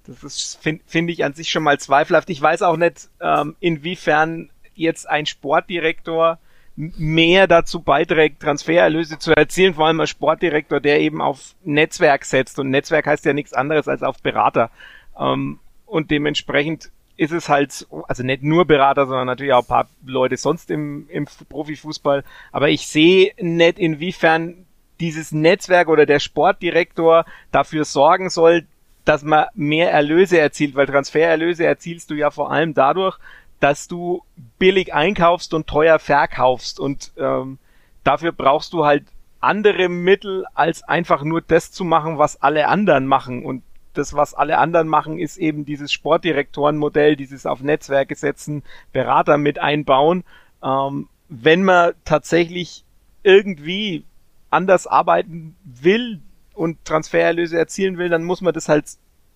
[0.06, 2.30] das finde find ich an sich schon mal zweifelhaft.
[2.30, 6.40] Ich weiß auch nicht, ähm, inwiefern jetzt ein Sportdirektor
[6.76, 12.60] mehr dazu beiträgt, Transfererlöse zu erzielen, vor allem ein Sportdirektor, der eben auf Netzwerk setzt.
[12.60, 14.72] Und Netzwerk heißt ja nichts anderes als auf Berater.
[15.20, 16.90] Ähm, und dementsprechend
[17.22, 21.08] ist es halt, also nicht nur Berater, sondern natürlich auch ein paar Leute sonst im,
[21.08, 22.24] im Profifußball.
[22.52, 24.66] Aber ich sehe nicht, inwiefern
[25.00, 28.66] dieses Netzwerk oder der Sportdirektor dafür sorgen soll,
[29.06, 33.20] dass man mehr Erlöse erzielt, weil Transfererlöse erzielst du ja vor allem dadurch,
[33.60, 34.24] dass du
[34.58, 37.60] billig einkaufst und teuer verkaufst und ähm,
[38.04, 39.04] dafür brauchst du halt
[39.40, 43.62] andere Mittel, als einfach nur das zu machen, was alle anderen machen und
[43.94, 49.60] das, was alle anderen machen, ist eben dieses Sportdirektorenmodell, dieses auf Netzwerke setzen, Berater mit
[49.60, 50.24] einbauen.
[50.64, 52.84] Ähm, wenn man tatsächlich
[53.24, 54.06] irgendwie
[54.50, 56.22] anders arbeiten will
[56.54, 58.86] und Transfererlöse erzielen will, dann muss man das halt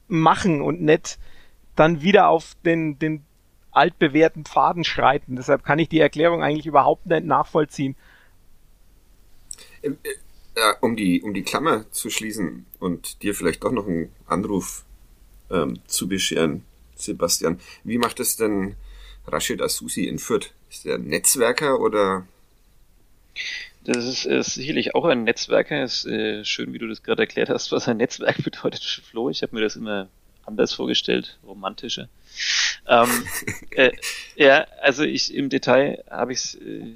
[0.08, 1.18] machen und nicht
[1.76, 3.24] dann wieder auf den, den
[3.72, 5.36] altbewährten Pfaden schreiten.
[5.36, 7.96] Deshalb kann ich die Erklärung eigentlich überhaupt nicht nachvollziehen.
[10.56, 14.86] Äh, um, die, um die Klammer zu schließen und dir vielleicht doch noch einen Anruf
[15.52, 16.64] ähm, zu bescheren,
[16.96, 18.76] Sebastian, wie macht es denn
[19.28, 20.54] Rashid Asusi in Fürth?
[20.70, 22.26] Ist der Netzwerker oder?
[23.84, 25.84] Das ist, ist sicherlich auch ein Netzwerker.
[25.84, 29.30] Ist äh, schön, wie du das gerade erklärt hast, was ein Netzwerk bedeutet, Flo.
[29.30, 30.08] Ich habe mir das immer
[30.46, 32.08] anders vorgestellt, romantischer.
[32.88, 33.10] Ähm,
[33.72, 33.92] äh,
[34.36, 36.96] ja, also ich im Detail habe ich äh,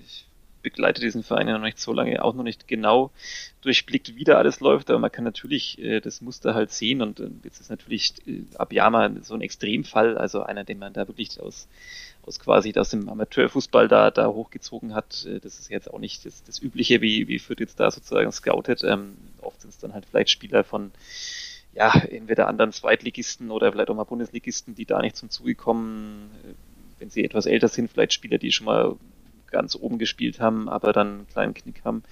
[0.71, 3.11] begleite diesen Verein ja noch nicht so lange, auch noch nicht genau
[3.61, 7.19] durchblickt, wie da alles läuft, aber man kann natürlich äh, das Muster halt sehen und
[7.19, 11.39] äh, jetzt ist natürlich äh, Abiyama so ein Extremfall, also einer, den man da wirklich
[11.39, 11.67] aus
[12.29, 15.25] aus quasi aus dem Amateurfußball da, da hochgezogen hat.
[15.25, 18.31] Äh, das ist jetzt auch nicht das, das Übliche, wie, wie Fürth jetzt da sozusagen
[18.31, 18.83] scoutet.
[18.83, 20.91] Ähm, oft sind es dann halt vielleicht Spieler von
[21.73, 26.31] ja, entweder anderen Zweitligisten oder vielleicht auch mal Bundesligisten, die da nicht zum Zuge kommen,
[26.43, 26.53] äh,
[26.99, 28.95] wenn sie etwas älter sind, vielleicht Spieler, die schon mal
[29.51, 32.03] ganz oben gespielt haben, aber dann einen kleinen Knick haben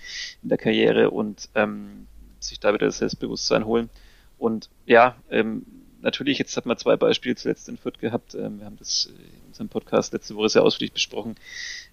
[0.44, 2.08] in der Karriere und ähm,
[2.40, 3.90] sich da wieder das Selbstbewusstsein holen.
[4.38, 5.66] Und ja, ähm,
[6.02, 8.36] natürlich, jetzt hat man zwei Beispiele zuletzt in Fürth gehabt.
[8.36, 11.36] Ähm, wir haben das in unserem Podcast letzte Woche sehr ausführlich besprochen.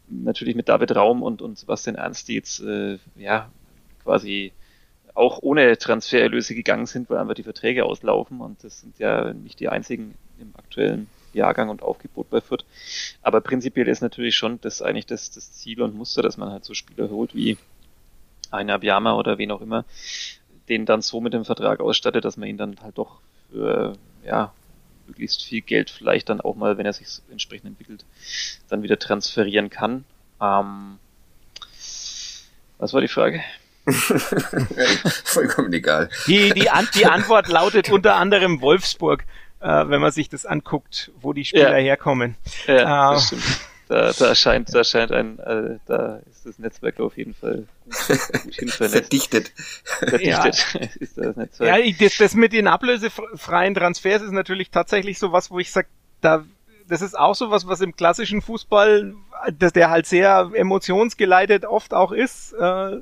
[0.09, 3.51] Natürlich mit David Raum und, und Sebastian Ernst, die jetzt äh, ja
[4.03, 4.53] quasi
[5.14, 9.61] auch ohne Transfererlöse gegangen sind, weil einfach die Verträge auslaufen und das sind ja nicht
[9.61, 12.64] die einzigen im aktuellen Jahrgang und Aufgebot bei Fürth.
[13.22, 16.64] Aber prinzipiell ist natürlich schon das eigentlich das, das Ziel und Muster, dass man halt
[16.64, 17.59] so Spieler holt wie
[18.51, 19.85] ein Abiyama oder wen auch immer,
[20.68, 23.20] den dann so mit dem Vertrag ausstattet, dass man ihn dann halt doch
[23.51, 24.53] für, ja,
[25.07, 28.05] möglichst viel Geld vielleicht dann auch mal, wenn er sich entsprechend entwickelt,
[28.68, 30.05] dann wieder transferieren kann.
[30.41, 30.99] Ähm,
[32.78, 33.43] was war die Frage?
[35.24, 36.09] Vollkommen egal.
[36.26, 39.24] Die, die, An die Antwort lautet unter anderem Wolfsburg,
[39.64, 41.84] äh, wenn man sich das anguckt, wo die Spieler ja.
[41.84, 42.36] herkommen.
[42.66, 43.42] Ja, äh, das stimmt.
[43.88, 49.52] Da, da scheint, da scheint ein, äh, da ist das Netzwerk auf jeden Fall Verdichtet.
[49.84, 50.80] Verdichtet ja.
[51.00, 51.86] ist das Netzwerk.
[51.86, 55.86] Ja, das, das mit den ablösefreien Transfers ist natürlich tatsächlich so was, wo ich sag,
[56.20, 56.44] da
[56.86, 59.14] das ist auch so was, was im klassischen Fußball,
[59.58, 62.98] dass der halt sehr emotionsgeleitet oft auch ist, äh,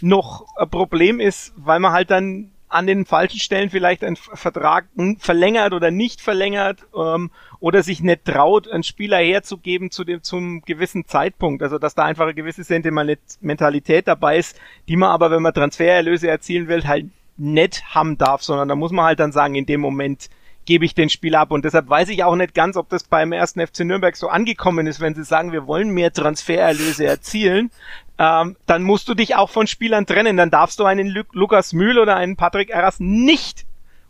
[0.00, 4.86] noch ein Problem ist, weil man halt dann an den falschen Stellen vielleicht einen Vertrag
[5.18, 10.60] verlängert oder nicht verlängert ähm, oder sich nicht traut, einen Spieler herzugeben zu dem zum
[10.60, 11.62] gewissen Zeitpunkt.
[11.62, 16.28] Also dass da einfach eine gewisse Sentimentalität dabei ist, die man aber, wenn man Transfererlöse
[16.28, 17.06] erzielen will, halt
[17.38, 20.28] nicht haben darf, sondern da muss man halt dann sagen, in dem Moment
[20.66, 21.52] gebe ich den Spieler ab.
[21.52, 24.86] Und deshalb weiß ich auch nicht ganz, ob das beim ersten FC Nürnberg so angekommen
[24.86, 27.70] ist, wenn sie sagen, wir wollen mehr Transfererlöse erzielen,
[28.18, 30.36] ähm, dann musst du dich auch von Spielern trennen.
[30.36, 33.66] Dann darfst du einen Lu Lukas Mühl oder einen Patrick Erras nicht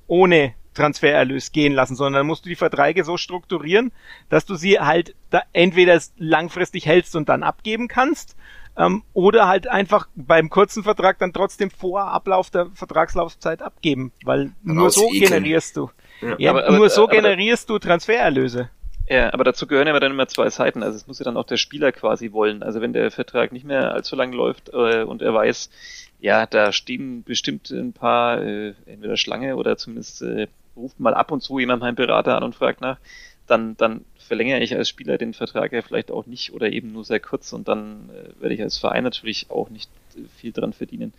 [0.06, 3.92] ohne Transfererlös gehen lassen, sondern dann musst du die Verträge so strukturieren,
[4.28, 8.36] dass du sie halt da entweder langfristig hältst und dann abgeben kannst,
[8.76, 14.52] ähm, oder halt einfach beim kurzen Vertrag dann trotzdem vor Ablauf der Vertragslaufzeit abgeben, weil
[14.62, 15.90] nur so generierst du.
[16.20, 18.70] Ja, ja aber, nur aber, so aber, generierst du Transfererlöse.
[19.08, 20.82] Ja, aber dazu gehören ja dann immer zwei Seiten.
[20.82, 22.62] Also es muss ja dann auch der Spieler quasi wollen.
[22.62, 25.70] Also wenn der Vertrag nicht mehr allzu lang läuft äh, und er weiß,
[26.18, 31.30] ja, da stehen bestimmt ein paar, äh, entweder Schlange oder zumindest äh, ruft mal ab
[31.30, 32.98] und zu jemand meinen Berater an und fragt nach,
[33.46, 37.04] dann, dann verlängere ich als Spieler den Vertrag ja vielleicht auch nicht oder eben nur
[37.04, 40.72] sehr kurz und dann äh, werde ich als Verein natürlich auch nicht äh, viel dran
[40.72, 41.12] verdienen.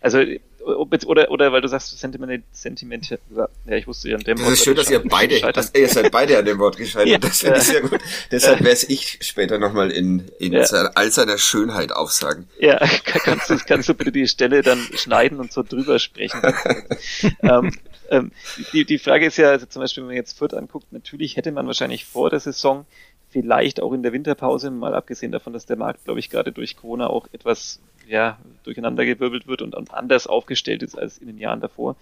[0.00, 0.22] Also
[0.64, 4.54] oder, oder weil du sagst, Sentiment, Sentiment, ja, ich wusste ja an dem Das Wort
[4.54, 7.08] ist schön, dass ihr beide, dass, ihr seid beide an dem Wort gescheitert.
[7.08, 7.18] ja.
[7.18, 8.00] Das finde ich sehr gut.
[8.30, 10.62] Deshalb werde ich später nochmal in, in ja.
[10.94, 12.48] all seiner Schönheit aufsagen.
[12.60, 16.40] Ja, kannst du, kannst du bitte die Stelle dann schneiden und so drüber sprechen.
[17.42, 17.72] ähm,
[18.12, 18.30] ähm,
[18.72, 21.50] die, die Frage ist ja, also zum Beispiel, wenn man jetzt Fürth anguckt, natürlich hätte
[21.50, 22.86] man wahrscheinlich vor der Saison
[23.30, 26.76] vielleicht auch in der Winterpause, mal abgesehen davon, dass der Markt, glaube ich, gerade durch
[26.76, 31.96] Corona auch etwas ja, durcheinandergewirbelt wird und, anders aufgestellt ist als in den Jahren davor.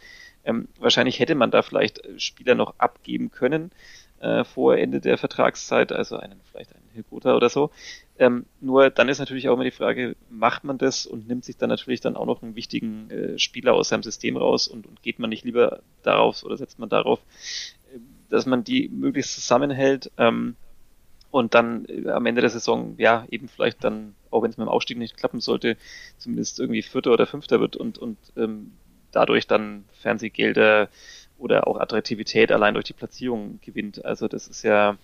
[0.45, 3.71] Ähm, wahrscheinlich hätte man da vielleicht Spieler noch abgeben können
[4.21, 7.71] äh, vor Ende der Vertragszeit, also einen vielleicht einen Hilgota oder so.
[8.21, 11.57] Ähm, nur dann ist natürlich auch immer die Frage, macht man das und nimmt sich
[11.57, 15.03] dann natürlich dann auch noch einen wichtigen äh, Spieler aus seinem System raus und, und
[15.03, 17.21] geht man nicht lieber darauf oder setzt man darauf,
[17.95, 17.99] äh,
[18.29, 20.13] dass man die möglichst zusammenhält.
[20.19, 20.57] Ähm,
[21.31, 24.67] und dann äh, am Ende der Saison, ja, eben vielleicht dann, auch wenn es mit
[24.67, 25.79] dem Aufstieg nicht klappen sollte,
[26.19, 28.73] zumindest irgendwie Vierter oder Fünfter wird und, und ähm,
[29.13, 30.91] dadurch dann Fernsehgelder
[31.39, 34.05] oder auch Attraktivität allein durch die Platzierung gewinnt.
[34.05, 34.99] Also das ist ja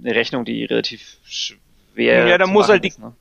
[0.00, 1.58] eine Rechnung, die relativ schwer
[1.96, 3.12] Ja, da muss halt die, ist, ne?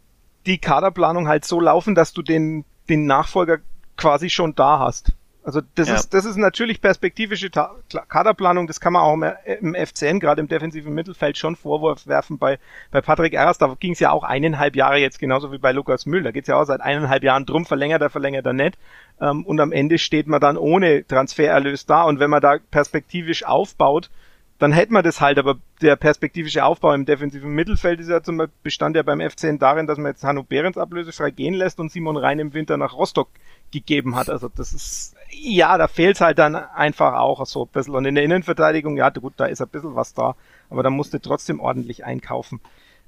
[0.45, 3.59] die Kaderplanung halt so laufen, dass du den, den Nachfolger
[3.97, 5.13] quasi schon da hast.
[5.41, 5.95] Also das ja.
[5.95, 7.73] ist das ist natürlich perspektivische Ta
[8.09, 12.37] Kaderplanung, das kann man auch im, FCN, gerade im defensiven Mittelfeld, schon Vorwurf werfen.
[12.37, 12.59] Bei,
[12.91, 16.05] bei Patrick Erras, da ging es ja auch eineinhalb Jahre jetzt, genauso wie bei Lukas
[16.05, 16.23] Müll.
[16.23, 18.77] Da geht es ja auch seit eineinhalb Jahren drum, verlängert er, verlängert er nicht.
[19.21, 22.03] Ähm, und am Ende steht man dann ohne Transfererlös da.
[22.03, 24.09] Und wenn man da perspektivisch aufbaut,
[24.59, 28.37] dann hätte man das halt, aber der perspektivische Aufbau im defensiven Mittelfeld ist ja zum
[28.37, 31.91] Beispiel, bestand ja beim FCN darin, dass man jetzt Hanno Behrens ablösefrei gehen lässt und
[31.91, 33.29] Simon Rhein im Winter nach Rostock
[33.71, 34.29] gegeben hat.
[34.29, 37.95] Also das ist, ja, da fehlt halt dann einfach auch so ein bisschen.
[37.95, 40.35] Und in der Innenverteidigung, ja gut, da ist ein bisschen was da,
[40.69, 42.59] aber da musste trotzdem ordentlich einkaufen.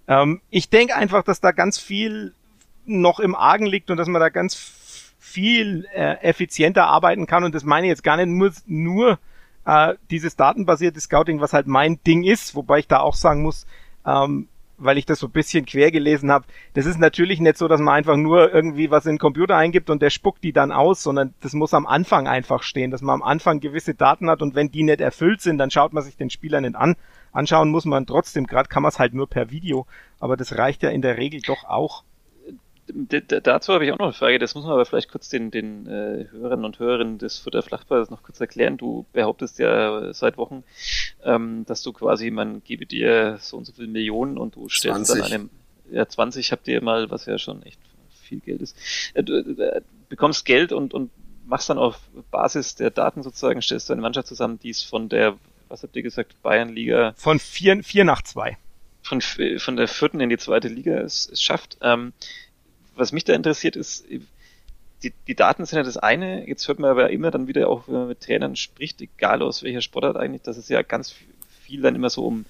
[0.07, 2.33] Ähm, ich denke einfach, dass da ganz viel
[2.85, 4.55] noch im Argen liegt und dass man da ganz
[5.19, 7.43] viel äh, effizienter arbeiten kann.
[7.43, 9.19] Und das meine ich jetzt gar nicht nur, nur
[9.65, 13.65] äh, dieses datenbasierte Scouting, was halt mein Ding ist, wobei ich da auch sagen muss,
[14.05, 14.47] ähm,
[14.77, 17.79] weil ich das so ein bisschen quer gelesen habe, das ist natürlich nicht so, dass
[17.79, 21.03] man einfach nur irgendwie was in den Computer eingibt und der spuckt die dann aus,
[21.03, 24.55] sondern das muss am Anfang einfach stehen, dass man am Anfang gewisse Daten hat und
[24.55, 26.95] wenn die nicht erfüllt sind, dann schaut man sich den Spieler nicht an.
[27.31, 29.85] Anschauen muss man trotzdem, gerade kann man es halt nur per Video,
[30.19, 32.03] aber das reicht ja in der Regel doch auch
[32.87, 35.87] dazu habe ich auch noch eine Frage, das muss man aber vielleicht kurz den, den
[35.87, 38.77] äh, Hörerinnen und Hörerinnen des Futter Flachballs noch kurz erklären.
[38.77, 40.63] Du behauptest ja seit Wochen,
[41.23, 45.07] ähm, dass du quasi, man gebe dir so und so viele Millionen und du stellst
[45.07, 45.23] 20.
[45.23, 45.49] dann einem,
[45.91, 47.79] ja 20 habt ihr mal, was ja schon echt
[48.23, 48.77] viel Geld ist,
[49.13, 51.11] äh, du äh, bekommst Geld und, und
[51.45, 51.99] machst dann auf
[52.31, 55.37] Basis der Daten sozusagen, stellst du eine Mannschaft zusammen, die es von der,
[55.69, 57.13] was habt ihr gesagt, Bayernliga?
[57.15, 58.57] Von vier, vier nach zwei
[59.01, 59.21] von,
[59.57, 61.77] von der vierten in die zweite Liga es, es schafft.
[61.81, 62.13] Ähm,
[63.01, 64.05] was mich da interessiert ist,
[65.03, 67.87] die, die Daten sind ja das eine, jetzt hört man aber immer dann wieder auch,
[67.87, 71.15] wenn man mit Trainern spricht, egal aus welcher Sportart eigentlich, dass es ja ganz
[71.61, 72.45] viel dann immer so um,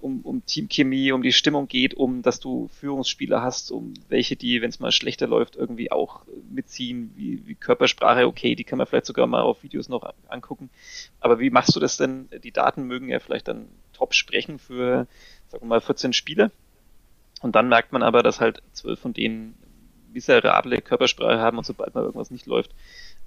[0.00, 4.62] um, um Teamchemie, um die Stimmung geht, um dass du Führungsspieler hast, um welche, die,
[4.62, 8.86] wenn es mal schlechter läuft, irgendwie auch mitziehen, wie, wie Körpersprache, okay, die kann man
[8.86, 10.70] vielleicht sogar mal auf Videos noch angucken.
[11.20, 12.28] Aber wie machst du das denn?
[12.42, 15.06] Die Daten mögen ja vielleicht dann top sprechen für,
[15.48, 16.50] sagen wir mal, 14 Spieler.
[17.42, 19.54] Und dann merkt man aber, dass halt zwölf von denen
[20.12, 22.72] miserable Körpersprache haben und sobald mal irgendwas nicht läuft,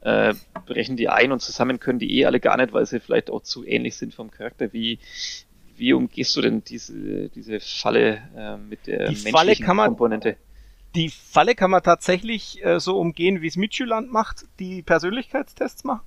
[0.02, 0.34] äh,
[0.66, 3.42] brechen die ein und zusammen können die eh alle gar nicht, weil sie vielleicht auch
[3.42, 4.74] zu ähnlich sind vom Charakter.
[4.74, 5.00] Wie,
[5.78, 9.88] wie umgehst du denn diese, diese Falle äh, mit der die menschlichen Falle kann man,
[9.90, 10.38] Komponente?
[10.96, 16.06] Die Falle kann man tatsächlich äh, so umgehen, wie es Midtjylland macht, die Persönlichkeitstests machen.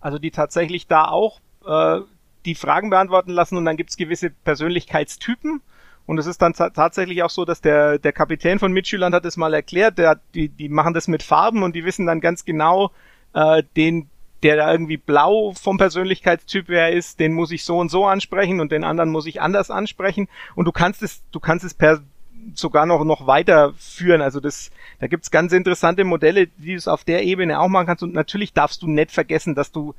[0.00, 2.00] Also die tatsächlich da auch äh,
[2.44, 5.62] die Fragen beantworten lassen und dann gibt's gewisse Persönlichkeitstypen
[6.06, 9.36] und es ist dann tatsächlich auch so, dass der, der Kapitän von Midtjylland hat es
[9.36, 12.90] mal erklärt, der, die, die machen das mit Farben und die wissen dann ganz genau,
[13.34, 14.08] äh, den,
[14.42, 18.60] der da irgendwie blau vom Persönlichkeitstyp her ist, den muss ich so und so ansprechen
[18.60, 20.28] und den anderen muss ich anders ansprechen.
[20.56, 22.02] Und du kannst es, du kannst es per
[22.54, 24.20] sogar noch, noch weiterführen.
[24.20, 27.86] Also das, da gibt's ganz interessante Modelle, die du es auf der Ebene auch machen
[27.86, 28.02] kannst.
[28.02, 29.94] Und natürlich darfst du nicht vergessen, dass du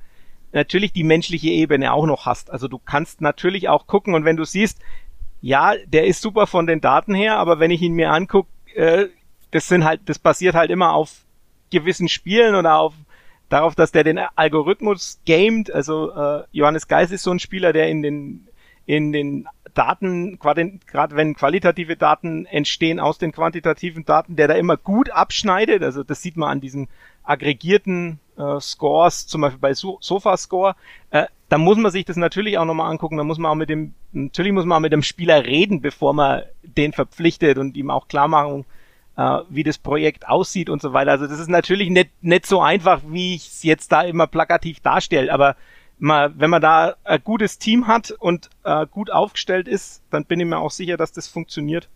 [0.51, 2.51] natürlich die menschliche Ebene auch noch hast.
[2.51, 4.79] Also du kannst natürlich auch gucken und wenn du siehst,
[5.43, 9.09] ja, der ist super von den Daten her, aber wenn ich ihn mir angucke, äh,
[9.51, 11.25] das sind halt, das basiert halt immer auf
[11.69, 12.93] gewissen Spielen oder auf
[13.49, 15.69] darauf, dass der den Algorithmus gamed.
[15.69, 18.47] Also äh, Johannes Geis ist so ein Spieler, der in den
[18.85, 24.77] in den Daten, gerade wenn qualitative Daten entstehen aus den quantitativen Daten, der da immer
[24.77, 25.83] gut abschneidet.
[25.83, 26.87] Also das sieht man an diesen
[27.23, 30.75] aggregierten äh, Scores, zum Beispiel bei so Sofascore.
[31.11, 33.17] Äh, da muss man sich das natürlich auch nochmal angucken.
[33.17, 36.13] Da muss man auch mit dem, natürlich muss man auch mit dem Spieler reden, bevor
[36.13, 38.65] man den verpflichtet und ihm auch klar machen,
[39.17, 41.11] äh, wie das Projekt aussieht und so weiter.
[41.11, 44.79] Also das ist natürlich nicht, nicht so einfach, wie ich es jetzt da immer plakativ
[44.79, 45.55] darstelle, aber
[45.99, 50.39] mal, wenn man da ein gutes Team hat und äh, gut aufgestellt ist, dann bin
[50.39, 51.87] ich mir auch sicher, dass das funktioniert.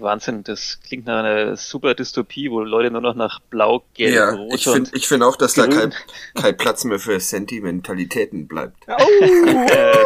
[0.00, 4.30] Wahnsinn, das klingt nach einer super Dystopie, wo Leute nur noch nach Blau, Gelb, ja,
[4.30, 5.70] Rot ich finde ich find auch, dass grün.
[5.70, 5.94] da kein,
[6.34, 8.76] kein Platz mehr für Sentimentalitäten bleibt.
[8.96, 9.06] Oh.
[9.68, 10.04] sehr,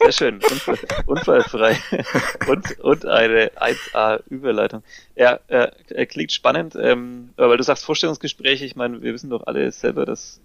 [0.00, 1.78] sehr schön, Unfall, unfallfrei
[2.48, 4.82] und, und eine 1A-Überleitung.
[5.16, 9.70] Ja, äh, klingt spannend, ähm, weil du sagst Vorstellungsgespräche, ich meine, wir wissen doch alle
[9.72, 10.40] selber, dass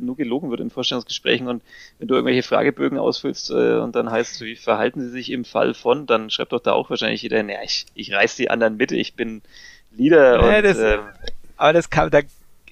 [0.00, 1.62] nur gelogen wird in Vorstellungsgesprächen und
[1.98, 5.74] wenn du irgendwelche Fragebögen ausfüllst äh, und dann heißt, wie verhalten sie sich im Fall
[5.74, 8.92] von, dann schreibt doch da auch wahrscheinlich jeder, naja, ich, ich reiß die anderen mit,
[8.92, 9.42] ich bin
[9.92, 10.98] Leader ja, und, das, äh,
[11.56, 12.20] aber das kann, da,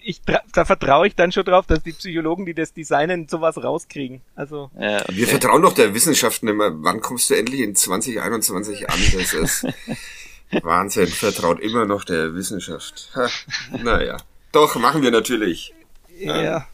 [0.05, 0.20] ich,
[0.53, 4.20] da vertraue ich dann schon drauf, dass die Psychologen, die das designen, sowas rauskriegen.
[4.34, 4.70] Also.
[4.78, 5.16] Ja, okay.
[5.16, 6.72] Wir vertrauen doch der Wissenschaft nicht mehr.
[6.74, 8.98] Wann kommst du endlich in 2021 an?
[9.14, 9.66] Das ist
[10.62, 11.07] Wahnsinn.
[11.07, 13.11] Vertraut immer noch der Wissenschaft.
[13.14, 13.28] Ha,
[13.82, 14.16] naja.
[14.50, 15.72] Doch, machen wir natürlich.
[16.18, 16.66] Ja.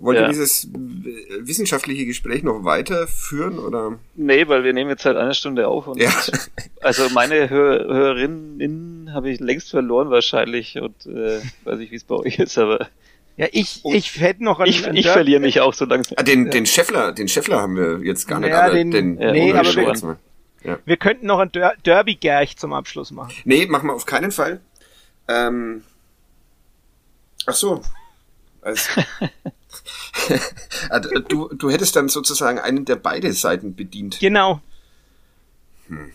[0.00, 0.24] Wollt ja.
[0.24, 3.98] ihr dieses wissenschaftliche Gespräch noch weiterführen oder?
[4.14, 6.10] Nee, weil wir nehmen jetzt halt eine Stunde auf und ja.
[6.80, 12.04] also meine Hör Hörerinnen habe ich längst verloren wahrscheinlich und äh, weiß ich, wie es
[12.04, 12.88] bei euch ist, aber
[13.36, 16.16] ja, ich, ich hätte noch einen, Ich, ich verliere mich auch so langsam.
[16.18, 18.74] Ah, den, den Scheffler, den Scheffler haben wir jetzt gar nicht ja, alle.
[18.74, 20.18] Den, den ja, nee, aber wir,
[20.62, 20.78] ja.
[20.84, 21.50] wir könnten noch ein
[21.84, 23.34] Derby-Gerch zum Abschluss machen.
[23.44, 24.60] Nee, machen wir auf keinen Fall.
[25.26, 25.82] Ähm,
[27.46, 27.82] ach so,
[28.64, 29.02] also,
[30.90, 34.18] also, du, du hättest dann sozusagen einen der beide Seiten bedient.
[34.20, 34.60] Genau.
[35.88, 36.12] Hm.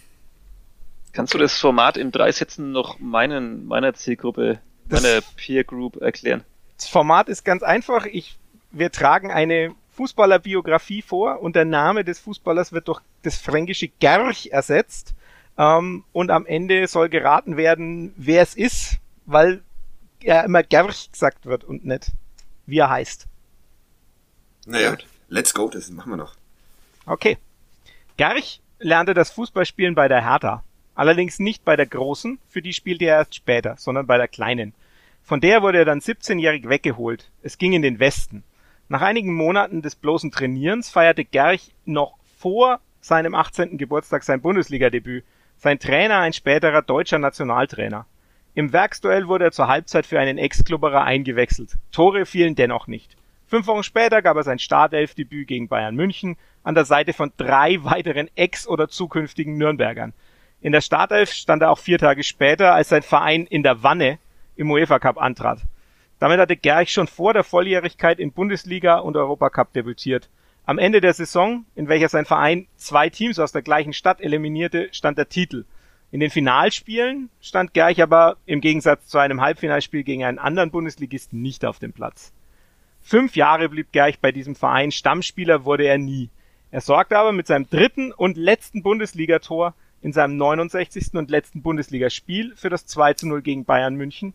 [1.13, 6.43] Kannst du das Format in drei Sätzen noch meinen, meiner Zielgruppe, meiner Peer Group erklären?
[6.77, 8.05] Das Format ist ganz einfach.
[8.05, 8.37] Ich,
[8.71, 14.49] wir tragen eine Fußballerbiografie vor und der Name des Fußballers wird durch das fränkische Gerch
[14.51, 15.13] ersetzt.
[15.57, 19.61] Ähm, und am Ende soll geraten werden, wer es ist, weil
[20.21, 22.11] er immer Gerch gesagt wird und nicht
[22.69, 23.27] wie er heißt.
[24.65, 25.05] Naja, Gut.
[25.29, 26.35] let's go, das machen wir noch.
[27.05, 27.37] Okay.
[28.17, 30.63] Gerch lernte das Fußballspielen bei der Hertha.
[30.95, 34.73] Allerdings nicht bei der Großen, für die spielte er erst später, sondern bei der Kleinen.
[35.23, 37.29] Von der wurde er dann 17-jährig weggeholt.
[37.41, 38.43] Es ging in den Westen.
[38.89, 43.77] Nach einigen Monaten des bloßen Trainierens feierte Gerch noch vor seinem 18.
[43.77, 45.23] Geburtstag sein Bundesligadebüt.
[45.57, 48.05] Sein Trainer ein späterer deutscher Nationaltrainer.
[48.59, 51.77] Im Werksduell wurde er zur Halbzeit für einen Ex-Klubberer eingewechselt.
[51.93, 53.15] Tore fielen dennoch nicht.
[53.47, 56.35] Fünf Wochen später gab er sein Startelfdebüt gegen Bayern München
[56.65, 60.11] an der Seite von drei weiteren Ex- oder zukünftigen Nürnbergern.
[60.59, 64.19] In der Startelf stand er auch vier Tage später, als sein Verein in der Wanne
[64.57, 65.61] im UEFA Cup antrat.
[66.19, 70.27] Damit hatte Gerch schon vor der Volljährigkeit in Bundesliga und Europacup debütiert.
[70.65, 74.89] Am Ende der Saison, in welcher sein Verein zwei Teams aus der gleichen Stadt eliminierte,
[74.91, 75.63] stand der Titel–
[76.11, 81.41] in den Finalspielen stand Gerch aber im Gegensatz zu einem Halbfinalspiel gegen einen anderen Bundesligisten
[81.41, 82.33] nicht auf dem Platz.
[83.01, 86.29] Fünf Jahre blieb Gerch bei diesem Verein, Stammspieler wurde er nie.
[86.71, 91.13] Er sorgte aber mit seinem dritten und letzten Bundesligator in seinem 69.
[91.13, 94.33] und letzten Bundesligaspiel für das 2 zu 0 gegen Bayern München,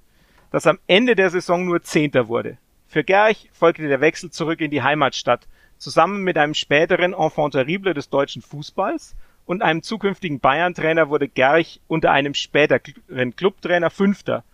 [0.50, 2.58] das am Ende der Saison nur Zehnter wurde.
[2.86, 5.48] Für Gerch folgte der Wechsel zurück in die Heimatstadt,
[5.78, 9.16] zusammen mit einem späteren Enfant terrible des deutschen Fußballs
[9.46, 14.44] und einem zukünftigen Bayern-Trainer wurde Gerch unter einem späteren Clubtrainer Fünfter,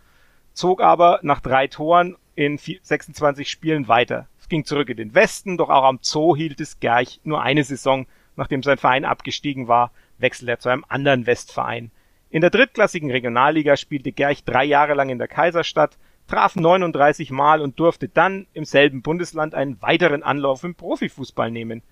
[0.52, 4.26] zog aber nach drei Toren in 26 Spielen weiter.
[4.40, 7.64] Es ging zurück in den Westen, doch auch am Zoo hielt es Gerch nur eine
[7.64, 11.90] Saison, nachdem sein Verein abgestiegen war, wechselte er zu einem anderen Westverein.
[12.30, 17.60] In der drittklassigen Regionalliga spielte Gerch drei Jahre lang in der Kaiserstadt, traf 39 Mal
[17.60, 21.82] und durfte dann im selben Bundesland einen weiteren Anlauf im Profifußball nehmen.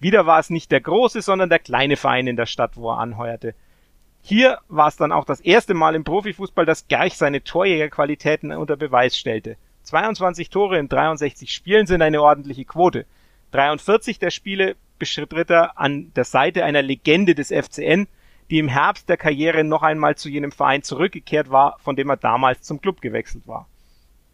[0.00, 2.98] Wieder war es nicht der große, sondern der kleine Verein in der Stadt, wo er
[2.98, 3.54] anheuerte.
[4.22, 8.76] Hier war es dann auch das erste Mal im Profifußball, dass Gerch seine Torjägerqualitäten unter
[8.76, 9.56] Beweis stellte.
[9.84, 13.06] 22 Tore in 63 Spielen sind eine ordentliche Quote.
[13.52, 18.06] 43 der Spiele bestritt er an der Seite einer Legende des FCN,
[18.50, 22.16] die im Herbst der Karriere noch einmal zu jenem Verein zurückgekehrt war, von dem er
[22.16, 23.68] damals zum Club gewechselt war.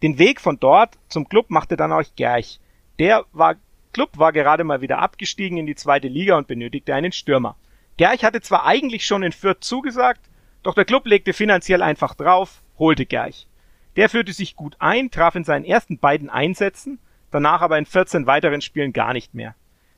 [0.01, 2.59] Den Weg von dort zum Club machte dann auch Gerch.
[2.99, 3.55] Der war
[3.97, 7.55] Klub war gerade mal wieder abgestiegen in die zweite Liga und benötigte einen Stürmer.
[7.97, 10.21] Gerch hatte zwar eigentlich schon in Fürth zugesagt,
[10.61, 13.47] doch der Klub legte finanziell einfach drauf, holte Gerch.
[13.95, 16.99] Der führte sich gut ein, traf in seinen ersten beiden Einsätzen,
[17.31, 19.55] danach aber in 14 weiteren Spielen gar nicht mehr.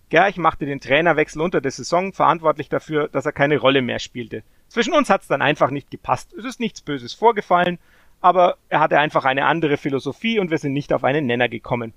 [0.07, 4.43] Gerch machte den Trainerwechsel unter der Saison verantwortlich dafür, dass er keine Rolle mehr spielte.
[4.69, 6.31] Zwischen uns hat's dann einfach nicht gepasst.
[6.31, 7.79] Es ist nichts Böses vorgefallen,
[8.21, 11.93] aber er hatte einfach eine andere Philosophie und wir sind nicht auf einen Nenner gekommen.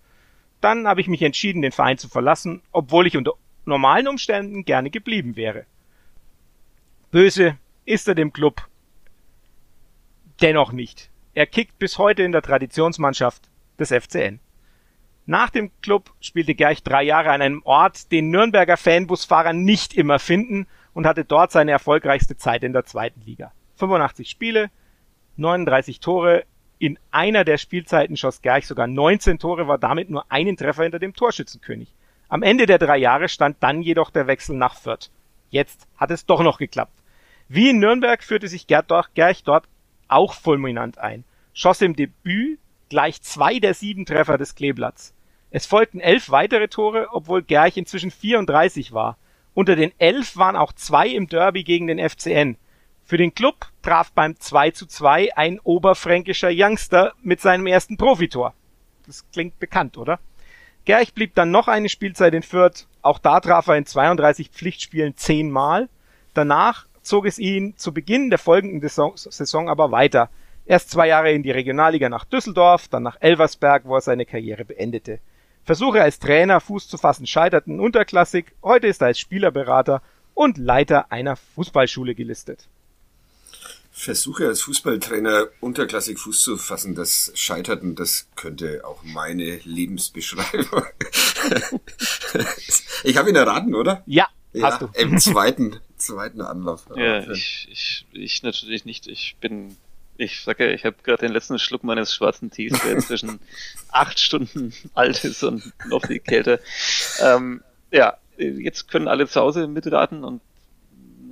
[0.63, 3.33] Dann habe ich mich entschieden, den Verein zu verlassen, obwohl ich unter
[3.65, 5.67] normalen Umständen gerne geblieben wäre.
[7.11, 8.69] Böse ist er dem Club
[10.41, 11.11] dennoch nicht.
[11.35, 14.39] Er kickt bis heute in der Traditionsmannschaft des FCN.
[15.27, 20.21] Nach dem Club spielte Gerch drei Jahre an einem Ort, den Nürnberger Fanbusfahrer nicht immer
[20.21, 23.53] finden und hatte dort seine erfolgreichste Zeit in der zweiten Liga.
[23.77, 24.71] 85 Spiele,
[25.37, 26.45] 39 Tore,
[26.83, 30.99] in einer der Spielzeiten schoss Gerch sogar 19 Tore, war damit nur einen Treffer hinter
[30.99, 31.95] dem Torschützenkönig.
[32.29, 35.09] Am Ende der drei Jahre stand dann jedoch der Wechsel nach Fürth.
[35.51, 36.99] Jetzt hat es doch noch geklappt.
[37.47, 39.69] Wie in Nürnberg führte sich Gerch dort
[40.09, 41.23] auch fulminant ein,
[41.55, 42.59] schoss im Debüt
[42.89, 45.15] gleich zwei der sieben Treffer des Kleeblatts.
[45.53, 49.19] Es folgten elf weitere Tore, obwohl Gerch inzwischen 34 war.
[49.55, 52.57] Unter den elf waren auch zwei im Derby gegen den FCN.
[53.05, 58.55] Für den Club traf beim 2 zu 2 ein oberfränkischer Youngster mit seinem ersten Profitor.
[59.07, 60.21] Das klingt bekannt, oder?
[60.85, 62.87] Gerch blieb dann noch eine Spielzeit in Fürth.
[63.03, 65.89] Auch da traf er in 32 Pflichtspielen zehnmal.
[66.35, 70.31] Danach zog es ihn zu Beginn der folgenden Saison aber weiter.
[70.65, 74.65] Erst zwei Jahre in die Regionalliga nach Düsseldorf, dann nach Elversberg, wo er seine Karriere
[74.65, 75.19] beendete.
[75.65, 80.03] Versuche als Trainer Fuß zu fassen scheiterten unterklassig, heute ist er als Spielerberater
[80.35, 82.69] und Leiter einer Fußballschule gelistet.
[83.95, 90.85] Versuche als Fußballtrainer unterklassig Fuß zu fassen, das Scheiterten, das könnte auch meine Lebensbeschreibung.
[93.05, 94.03] ich habe ihn erraten, oder?
[94.07, 94.89] Ja, ja, hast du.
[94.95, 96.87] Im zweiten, zweiten Anlauf.
[96.97, 99.07] Ja, ich, ich, ich natürlich nicht.
[99.07, 99.77] Ich bin,
[100.17, 103.41] ich sage, ich habe gerade den letzten Schluck meines schwarzen Tees, der inzwischen
[103.91, 106.61] acht Stunden alt ist und noch viel kälter.
[107.21, 110.41] Ähm, ja, jetzt können alle zu Hause mitraten und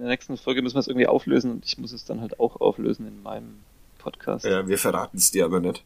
[0.01, 2.61] der nächsten Folge müssen wir es irgendwie auflösen und ich muss es dann halt auch
[2.61, 3.61] auflösen in meinem
[3.98, 4.44] Podcast.
[4.44, 5.82] Ja, wir verraten es dir aber nicht.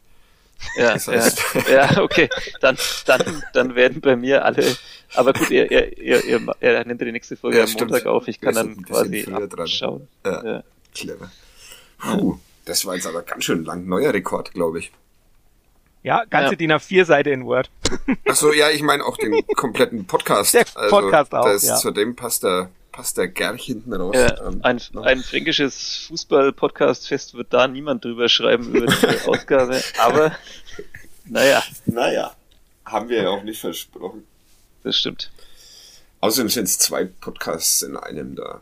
[0.77, 1.43] Ja, das heißt.
[1.69, 2.29] ja, ja, okay.
[2.61, 4.65] Dann, dann, dann werden bei mir alle.
[5.15, 8.07] Aber gut, ihr, ihr, ihr, ihr, ihr nennt ja die nächste Folge ja, am Montag
[8.07, 8.29] auf.
[8.29, 9.27] Ich kann dann quasi
[9.67, 10.09] schauen.
[10.25, 10.63] Ja, ja.
[10.95, 11.31] Clever.
[11.99, 13.87] Puh, das war jetzt aber ganz schön lang.
[13.87, 14.93] Neuer Rekord, glaube ich.
[16.03, 16.57] Ja, ganze ja.
[16.57, 17.71] DIN A4 Seite in Word.
[18.29, 20.53] Ach so, ja, ich meine auch den kompletten Podcast.
[20.53, 21.77] Der Podcast also, auch, das, ja.
[21.77, 24.15] Zu dem passt der passt der Gerch hinten raus.
[24.15, 30.37] Ja, ähm, ein, ein fränkisches Fußball-Podcast-Fest wird da niemand drüber schreiben über die Ausgabe, aber
[31.25, 31.61] naja.
[31.87, 32.37] Naja,
[32.85, 34.25] haben wir ja auch nicht versprochen.
[34.85, 35.33] Das stimmt.
[36.21, 38.61] Außerdem sind es zwei Podcasts in einem da.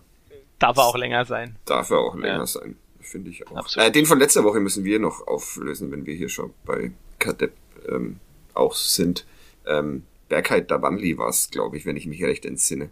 [0.59, 1.57] Darf er auch länger sein.
[1.67, 2.47] Darf er auch länger ja.
[2.47, 3.77] sein, finde ich auch.
[3.77, 7.53] Äh, den von letzter Woche müssen wir noch auflösen, wenn wir hier schon bei Kadepp
[7.87, 8.19] ähm,
[8.55, 9.27] auch sind.
[9.67, 12.91] Ähm, Bergheit Davanli war es, glaube ich, wenn ich mich recht entsinne.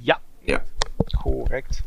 [0.00, 0.60] Ja, ja.
[1.22, 1.82] Korrekt.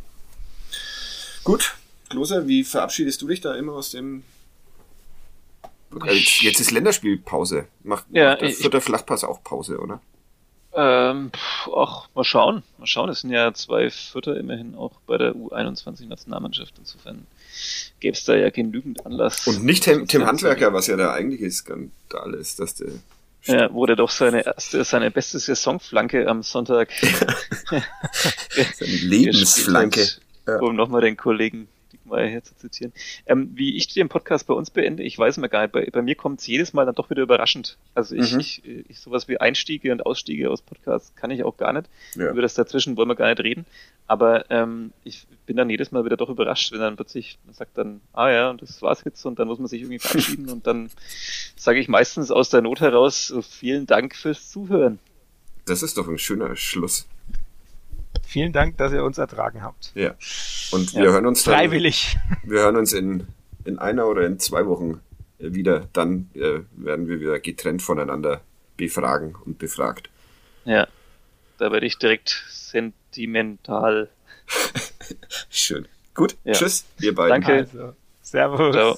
[1.44, 1.76] Gut.
[2.10, 4.24] Klose, wie verabschiedest du dich da immer aus dem
[6.42, 7.68] Jetzt ist Länderspielpause.
[7.84, 10.02] Macht, ja, macht der vierte Flachpass auch Pause, oder?
[10.74, 11.32] Ähm,
[11.76, 12.62] ach, mal schauen.
[12.78, 13.10] Mal schauen.
[13.10, 16.74] Es sind ja zwei Vierter immerhin auch bei der U21-Nationalmannschaft.
[16.78, 17.26] Insofern
[18.00, 19.48] gäbe es da ja genügend Anlass.
[19.48, 22.90] Und nicht Tim, Tim Handwerker, was ja der eigentliche Skandal ist, dass der
[23.44, 26.90] ja, wurde doch seine erste, seine beste Saisonflanke am Sonntag.
[28.80, 30.02] Lebensflanke.
[30.46, 31.68] Hat, um nochmal den Kollegen
[32.08, 32.94] Dickmeyer hier zu zitieren.
[33.26, 36.02] Ähm, wie ich den Podcast bei uns beende, ich weiß mir gar nicht, bei, bei
[36.02, 37.78] mir kommt es jedes Mal dann doch wieder überraschend.
[37.94, 38.40] Also ich, mhm.
[38.40, 41.88] ich, ich, sowas wie Einstiege und Ausstiege aus Podcasts kann ich auch gar nicht.
[42.16, 42.32] Ja.
[42.32, 43.66] Über das dazwischen wollen wir gar nicht reden.
[44.08, 47.78] Aber ähm, ich bin dann jedes Mal wieder doch überrascht, wenn dann plötzlich, man sagt
[47.78, 50.66] dann, ah ja, und das war's jetzt und dann muss man sich irgendwie verabschieden und
[50.68, 50.90] dann
[51.56, 55.00] sage ich meistens aus der Not heraus, vielen Dank fürs Zuhören.
[55.66, 57.06] Das ist doch ein schöner Schluss.
[58.28, 59.94] Vielen Dank, dass ihr uns ertragen habt.
[59.96, 60.14] Ja.
[60.72, 61.54] Und wir ja, hören uns dann.
[61.54, 62.18] Freiwillig.
[62.44, 63.26] Wir hören uns in,
[63.64, 65.00] in einer oder in zwei Wochen
[65.40, 65.88] wieder.
[65.94, 68.42] Dann äh, werden wir wieder getrennt voneinander
[68.76, 70.10] befragen und befragt.
[70.66, 70.90] Ja.
[71.58, 74.10] Da werde ich direkt sentimental.
[75.50, 75.88] Schön.
[76.14, 76.36] Gut.
[76.44, 76.52] Ja.
[76.52, 77.42] Tschüss, ihr beiden.
[77.42, 77.54] Danke.
[77.54, 78.76] Also, servus.
[78.76, 78.98] Ciao.